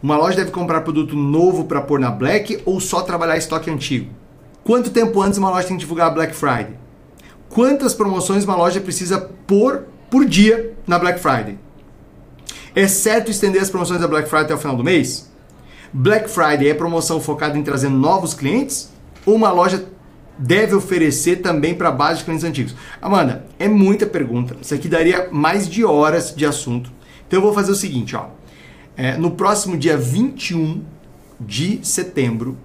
Uma 0.01 0.17
loja 0.17 0.37
deve 0.37 0.49
comprar 0.49 0.81
produto 0.81 1.15
novo 1.15 1.65
para 1.65 1.79
pôr 1.79 1.99
na 1.99 2.09
Black 2.09 2.59
ou 2.65 2.79
só 2.79 3.01
trabalhar 3.01 3.37
estoque 3.37 3.69
antigo? 3.69 4.09
Quanto 4.63 4.89
tempo 4.89 5.21
antes 5.21 5.37
uma 5.37 5.51
loja 5.51 5.67
tem 5.67 5.77
que 5.77 5.81
divulgar 5.81 6.07
a 6.07 6.09
Black 6.09 6.35
Friday? 6.35 6.73
Quantas 7.49 7.93
promoções 7.93 8.43
uma 8.43 8.55
loja 8.55 8.81
precisa 8.81 9.19
pôr 9.45 9.83
por 10.09 10.25
dia 10.25 10.73
na 10.87 10.97
Black 10.97 11.19
Friday? 11.19 11.59
É 12.75 12.87
certo 12.87 13.29
estender 13.29 13.61
as 13.61 13.69
promoções 13.69 14.01
da 14.01 14.07
Black 14.07 14.27
Friday 14.27 14.45
até 14.45 14.55
o 14.55 14.57
final 14.57 14.75
do 14.75 14.83
mês? 14.83 15.29
Black 15.93 16.31
Friday 16.31 16.69
é 16.69 16.73
promoção 16.73 17.21
focada 17.21 17.55
em 17.55 17.61
trazer 17.61 17.89
novos 17.89 18.33
clientes? 18.33 18.91
Ou 19.23 19.35
uma 19.35 19.51
loja 19.51 19.85
deve 20.35 20.73
oferecer 20.73 21.43
também 21.43 21.75
para 21.75 21.89
a 21.89 21.91
base 21.91 22.19
de 22.19 22.25
clientes 22.25 22.43
antigos? 22.43 22.75
Amanda, 22.99 23.45
é 23.59 23.67
muita 23.67 24.07
pergunta. 24.07 24.57
Isso 24.59 24.73
aqui 24.73 24.87
daria 24.87 25.29
mais 25.31 25.69
de 25.69 25.85
horas 25.85 26.33
de 26.33 26.43
assunto. 26.43 26.91
Então 27.27 27.37
eu 27.37 27.43
vou 27.43 27.53
fazer 27.53 27.71
o 27.71 27.75
seguinte, 27.75 28.15
ó. 28.15 28.40
É, 29.03 29.17
no 29.17 29.31
próximo 29.31 29.75
dia 29.75 29.97
21 29.97 30.83
de 31.39 31.79
setembro, 31.81 32.55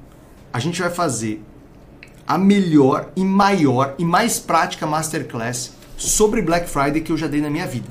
a 0.53 0.59
gente 0.59 0.83
vai 0.83 0.90
fazer 0.90 1.42
a 2.29 2.37
melhor 2.37 3.11
e 3.16 3.25
maior 3.25 3.94
e 3.99 4.05
mais 4.05 4.38
prática 4.38 4.87
masterclass 4.87 5.72
sobre 5.96 6.42
Black 6.42 6.68
Friday 6.68 7.01
que 7.01 7.11
eu 7.11 7.16
já 7.16 7.27
dei 7.27 7.40
na 7.40 7.49
minha 7.49 7.66
vida. 7.66 7.88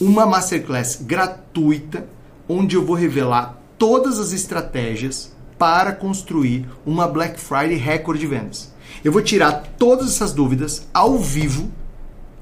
Uma 0.00 0.26
masterclass 0.26 0.98
gratuita 1.00 2.08
onde 2.48 2.74
eu 2.74 2.84
vou 2.84 2.96
revelar 2.96 3.56
todas 3.78 4.18
as 4.18 4.32
estratégias 4.32 5.32
para 5.56 5.92
construir 5.92 6.68
uma 6.84 7.06
Black 7.06 7.38
Friday 7.38 7.76
recorde 7.76 8.22
de 8.22 8.26
vendas. 8.26 8.74
Eu 9.04 9.12
vou 9.12 9.22
tirar 9.22 9.62
todas 9.78 10.08
essas 10.08 10.32
dúvidas 10.32 10.88
ao 10.92 11.16
vivo 11.20 11.70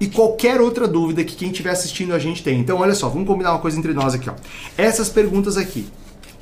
e 0.01 0.07
qualquer 0.07 0.61
outra 0.61 0.87
dúvida 0.87 1.25
que 1.25 1.35
quem 1.35 1.51
estiver 1.51 1.71
assistindo 1.71 2.15
a 2.15 2.19
gente 2.19 2.43
tem. 2.43 2.61
Então, 2.61 2.79
olha 2.79 2.95
só, 2.95 3.09
vamos 3.09 3.27
combinar 3.27 3.53
uma 3.53 3.61
coisa 3.61 3.79
entre 3.79 3.93
nós 3.93 4.15
aqui, 4.15 4.31
ó. 4.31 4.35
Essas 4.77 5.09
perguntas 5.09 5.57
aqui 5.57 5.87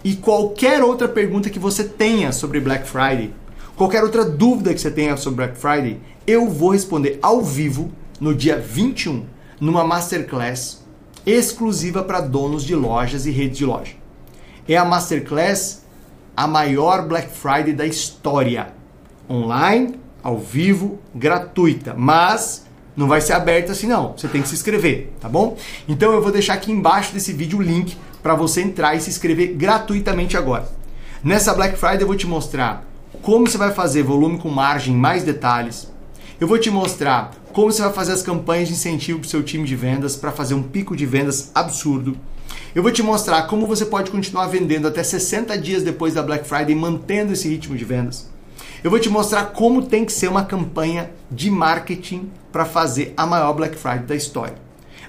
e 0.05 0.15
qualquer 0.15 0.83
outra 0.83 1.09
pergunta 1.09 1.51
que 1.51 1.59
você 1.59 1.85
tenha 1.85 2.33
sobre 2.33 2.61
Black 2.61 2.87
Friday, 2.87 3.33
qualquer 3.75 4.05
outra 4.05 4.25
dúvida 4.25 4.73
que 4.73 4.81
você 4.81 4.91
tenha 4.91 5.17
sobre 5.17 5.47
Black 5.47 5.59
Friday, 5.59 5.99
eu 6.27 6.49
vou 6.49 6.71
responder 6.71 7.19
ao 7.23 7.43
vivo 7.43 7.91
no 8.21 8.35
dia 8.35 8.59
21, 8.59 9.25
numa 9.61 9.85
masterclass 9.85 10.85
exclusiva 11.25 12.03
para 12.03 12.21
donos 12.21 12.63
de 12.63 12.75
lojas 12.75 13.27
e 13.27 13.31
redes 13.31 13.59
de 13.59 13.65
loja. 13.65 13.95
É 14.69 14.77
a 14.77 14.85
masterclass 14.85 15.85
a 16.37 16.47
maior 16.47 17.07
Black 17.09 17.31
Friday 17.31 17.73
da 17.73 17.87
história. 17.87 18.75
Online, 19.29 19.99
ao 20.23 20.39
vivo, 20.39 20.99
gratuita, 21.15 21.95
mas 21.97 22.66
não 22.97 23.07
vai 23.07 23.21
ser 23.21 23.35
aberta 23.35 23.73
assim 23.73 23.87
não. 23.87 24.15
Você 24.17 24.27
tem 24.27 24.43
que 24.43 24.49
se 24.49 24.55
inscrever, 24.55 25.13
tá 25.21 25.29
bom? 25.29 25.57
Então 25.87 26.13
eu 26.13 26.23
vou 26.23 26.33
deixar 26.33 26.55
aqui 26.55 26.73
embaixo 26.73 27.13
desse 27.13 27.33
vídeo 27.33 27.59
o 27.59 27.63
link 27.63 27.97
para 28.23 28.35
você 28.35 28.63
entrar 28.63 28.95
e 28.95 29.01
se 29.01 29.11
inscrever 29.11 29.55
gratuitamente 29.55 30.37
agora. 30.37 30.69
Nessa 31.23 31.53
Black 31.55 31.77
Friday 31.77 32.03
eu 32.03 32.07
vou 32.07 32.17
te 32.17 32.27
mostrar 32.27 32.85
como 33.23 33.47
você 33.47 33.59
vai 33.59 33.73
fazer 33.73 34.03
volume 34.03 34.39
com 34.39 34.49
margem, 34.49 34.95
mais 34.95 35.23
detalhes. 35.23 35.93
Eu 36.41 36.47
vou 36.47 36.59
te 36.59 36.71
mostrar 36.71 37.33
como 37.53 37.73
você 37.73 37.83
vai 37.83 37.93
fazer 37.93 38.13
as 38.13 38.23
campanhas 38.23 38.69
de 38.69 38.75
incentivo 38.75 39.19
para 39.21 39.27
o 39.27 39.31
seu 39.31 39.43
time 39.43 39.65
de 39.65 39.75
vendas 39.75 40.17
para 40.17 40.31
fazer 40.31 40.55
um 40.55 40.63
pico 40.63 40.95
de 40.95 41.07
vendas 41.07 41.51
absurdo. 41.55 42.17
Eu 42.75 42.83
vou 42.83 42.93
te 42.93 43.03
mostrar 43.03 43.43
como 43.47 43.67
você 43.67 43.87
pode 43.87 44.11
continuar 44.11 44.47
vendendo 44.47 44.87
até 44.87 45.03
60 45.03 45.57
dias 45.57 45.83
depois 45.83 46.13
da 46.13 46.23
Black 46.23 46.47
Friday, 46.47 46.75
mantendo 46.75 47.33
esse 47.33 47.49
ritmo 47.49 47.75
de 47.75 47.85
vendas. 47.85 48.29
Eu 48.85 48.91
vou 48.91 49.01
te 49.01 49.09
mostrar 49.09 49.47
como 49.47 49.83
tem 49.83 50.05
que 50.05 50.13
ser 50.13 50.29
uma 50.29 50.45
campanha 50.45 51.11
de 51.31 51.51
marketing 51.51 52.31
para 52.57 52.65
fazer 52.65 53.13
a 53.19 53.27
maior 53.27 53.53
Black 53.53 53.77
Friday 53.77 54.07
da 54.07 54.17
história. 54.17 54.55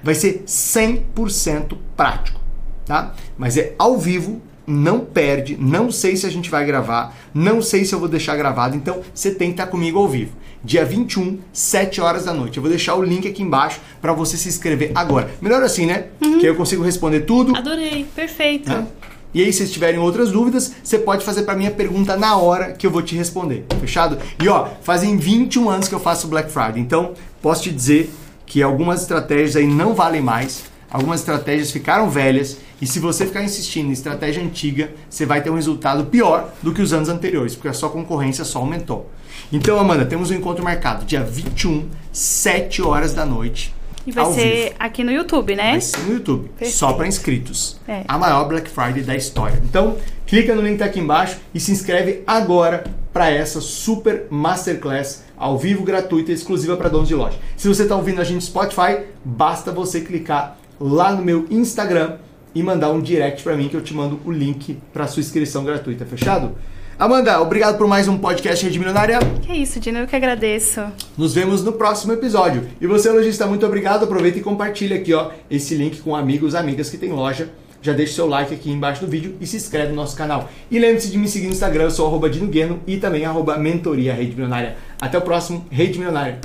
Vai 0.03 0.13
ser 0.13 0.43
100% 0.45 1.77
prático, 1.95 2.41
tá? 2.85 3.13
Mas 3.37 3.55
é 3.55 3.73
ao 3.79 3.97
vivo, 3.97 4.41
não 4.67 4.99
perde, 4.99 5.55
não 5.57 5.89
sei 5.89 6.17
se 6.17 6.25
a 6.25 6.29
gente 6.29 6.49
vai 6.49 6.65
gravar, 6.65 7.15
não 7.33 7.61
sei 7.61 7.85
se 7.85 7.95
eu 7.95 7.99
vou 7.99 8.09
deixar 8.09 8.35
gravado, 8.35 8.75
então 8.75 9.01
você 9.13 9.31
tem 9.31 9.47
que 9.47 9.53
estar 9.53 9.67
comigo 9.67 9.97
ao 9.97 10.09
vivo. 10.09 10.33
Dia 10.61 10.83
21, 10.83 11.39
7 11.53 12.01
horas 12.01 12.25
da 12.25 12.33
noite. 12.33 12.57
Eu 12.57 12.61
vou 12.61 12.69
deixar 12.69 12.95
o 12.95 13.01
link 13.01 13.25
aqui 13.25 13.41
embaixo 13.41 13.79
para 14.01 14.11
você 14.11 14.35
se 14.35 14.49
inscrever 14.49 14.91
agora. 14.93 15.31
Melhor 15.39 15.63
assim, 15.63 15.85
né? 15.85 16.07
Uhum. 16.21 16.39
Que 16.39 16.47
eu 16.47 16.55
consigo 16.55 16.83
responder 16.83 17.21
tudo. 17.21 17.55
Adorei, 17.55 18.05
perfeito. 18.13 18.69
Né? 18.69 18.85
E 19.33 19.43
aí, 19.43 19.51
se 19.51 19.67
tiverem 19.67 19.99
outras 19.99 20.31
dúvidas, 20.31 20.73
você 20.83 20.97
pode 20.97 21.23
fazer 21.23 21.43
para 21.43 21.55
mim 21.55 21.67
a 21.67 21.71
pergunta 21.71 22.15
na 22.15 22.37
hora 22.37 22.71
que 22.71 22.87
eu 22.87 22.91
vou 22.91 23.01
te 23.01 23.15
responder. 23.15 23.65
Fechado? 23.79 24.17
E 24.41 24.47
ó, 24.47 24.67
fazem 24.81 25.17
21 25.17 25.69
anos 25.69 25.87
que 25.87 25.93
eu 25.93 25.99
faço 25.99 26.27
Black 26.27 26.51
Friday, 26.51 26.79
então 26.79 27.13
posso 27.47 27.63
te 27.63 27.71
dizer 27.71 28.13
que 28.45 28.61
algumas 28.61 29.03
estratégias 29.03 29.55
aí 29.55 29.65
não 29.65 29.93
valem 29.93 30.21
mais, 30.21 30.65
algumas 30.91 31.21
estratégias 31.21 31.71
ficaram 31.71 32.09
velhas 32.09 32.57
e 32.81 32.85
se 32.85 32.99
você 32.99 33.25
ficar 33.25 33.41
insistindo 33.41 33.87
em 33.87 33.93
estratégia 33.93 34.43
antiga, 34.43 34.91
você 35.09 35.25
vai 35.25 35.41
ter 35.41 35.49
um 35.49 35.55
resultado 35.55 36.07
pior 36.07 36.51
do 36.61 36.73
que 36.73 36.81
os 36.81 36.91
anos 36.91 37.07
anteriores, 37.07 37.55
porque 37.55 37.69
a 37.69 37.73
sua 37.73 37.89
concorrência 37.89 38.43
só 38.43 38.59
aumentou. 38.59 39.09
Então, 39.49 39.79
Amanda, 39.79 40.05
temos 40.05 40.29
um 40.29 40.33
encontro 40.33 40.61
marcado 40.61 41.05
dia 41.05 41.23
21, 41.23 41.87
7 42.11 42.81
horas 42.81 43.13
da 43.13 43.25
noite. 43.25 43.73
E 44.07 44.11
vai 44.11 44.25
ser 44.33 44.63
vivo. 44.63 44.75
aqui 44.79 45.03
no 45.03 45.11
YouTube, 45.11 45.53
né? 45.53 45.71
Vai 45.71 45.81
ser 45.81 45.99
no 45.99 46.13
YouTube, 46.13 46.47
Perfeito. 46.47 46.77
só 46.77 46.93
para 46.93 47.05
inscritos. 47.05 47.77
É. 47.85 48.05
A 48.07 48.17
maior 48.17 48.47
Black 48.47 48.69
Friday 48.69 49.03
da 49.03 49.13
história. 49.13 49.61
Então, 49.65 49.97
clica 50.25 50.55
no 50.55 50.61
link 50.61 50.73
que 50.73 50.79
tá 50.79 50.85
aqui 50.85 51.01
embaixo 51.01 51.37
e 51.53 51.59
se 51.59 51.73
inscreve 51.73 52.23
agora 52.25 52.85
para 53.11 53.29
essa 53.29 53.59
super 53.59 54.27
masterclass 54.29 55.25
ao 55.35 55.57
vivo, 55.57 55.83
gratuita 55.83 56.31
e 56.31 56.33
exclusiva 56.33 56.77
para 56.77 56.87
donos 56.87 57.09
de 57.09 57.15
loja. 57.15 57.37
Se 57.57 57.67
você 57.67 57.83
está 57.83 57.97
ouvindo 57.97 58.21
a 58.21 58.23
gente 58.23 58.35
no 58.35 58.41
Spotify, 58.41 59.03
basta 59.25 59.73
você 59.73 59.99
clicar 59.99 60.57
lá 60.79 61.11
no 61.11 61.21
meu 61.21 61.45
Instagram 61.51 62.15
e 62.55 62.63
mandar 62.63 62.91
um 62.91 63.01
direct 63.01 63.43
para 63.43 63.57
mim 63.57 63.67
que 63.67 63.75
eu 63.75 63.81
te 63.81 63.93
mando 63.93 64.21
o 64.23 64.31
link 64.31 64.79
para 64.93 65.05
sua 65.05 65.19
inscrição 65.19 65.65
gratuita, 65.65 66.05
fechado? 66.05 66.55
Amanda, 66.99 67.39
obrigado 67.39 67.77
por 67.77 67.85
mais 67.85 68.07
um 68.07 68.17
podcast 68.17 68.65
Rede 68.65 68.79
Milionária. 68.79 69.19
Que 69.43 69.53
isso, 69.53 69.79
Dino, 69.79 69.99
eu 69.99 70.07
que 70.07 70.15
agradeço. 70.15 70.81
Nos 71.15 71.31
vemos 71.31 71.63
no 71.63 71.73
próximo 71.73 72.11
episódio. 72.11 72.67
E 72.81 72.87
você, 72.87 73.11
lojista, 73.11 73.45
muito 73.45 73.63
obrigado. 73.67 74.05
Aproveita 74.05 74.39
e 74.39 74.41
compartilha 74.41 74.95
aqui, 74.95 75.13
ó, 75.13 75.29
esse 75.47 75.75
link 75.75 76.01
com 76.01 76.15
amigos, 76.15 76.55
amigas 76.55 76.89
que 76.89 76.97
tem 76.97 77.11
loja. 77.11 77.49
Já 77.83 77.93
deixa 77.93 78.13
seu 78.13 78.25
like 78.27 78.51
aqui 78.51 78.71
embaixo 78.71 79.05
do 79.05 79.11
vídeo 79.11 79.35
e 79.39 79.45
se 79.45 79.57
inscreve 79.57 79.89
no 79.89 79.95
nosso 79.95 80.17
canal. 80.17 80.49
E 80.71 80.79
lembre-se 80.79 81.11
de 81.11 81.19
me 81.19 81.27
seguir 81.27 81.45
no 81.45 81.53
Instagram, 81.53 81.83
eu 81.83 81.91
sou 81.91 82.07
arroba 82.07 82.31
Dino 82.31 82.47
Gueno 82.47 82.79
e 82.87 82.97
também 82.97 83.25
arroba 83.25 83.59
Mentoria 83.59 84.15
Rede 84.15 84.31
Milionária. 84.31 84.75
Até 84.99 85.19
o 85.19 85.21
próximo 85.21 85.67
Rede 85.69 85.99
Milionária. 85.99 86.39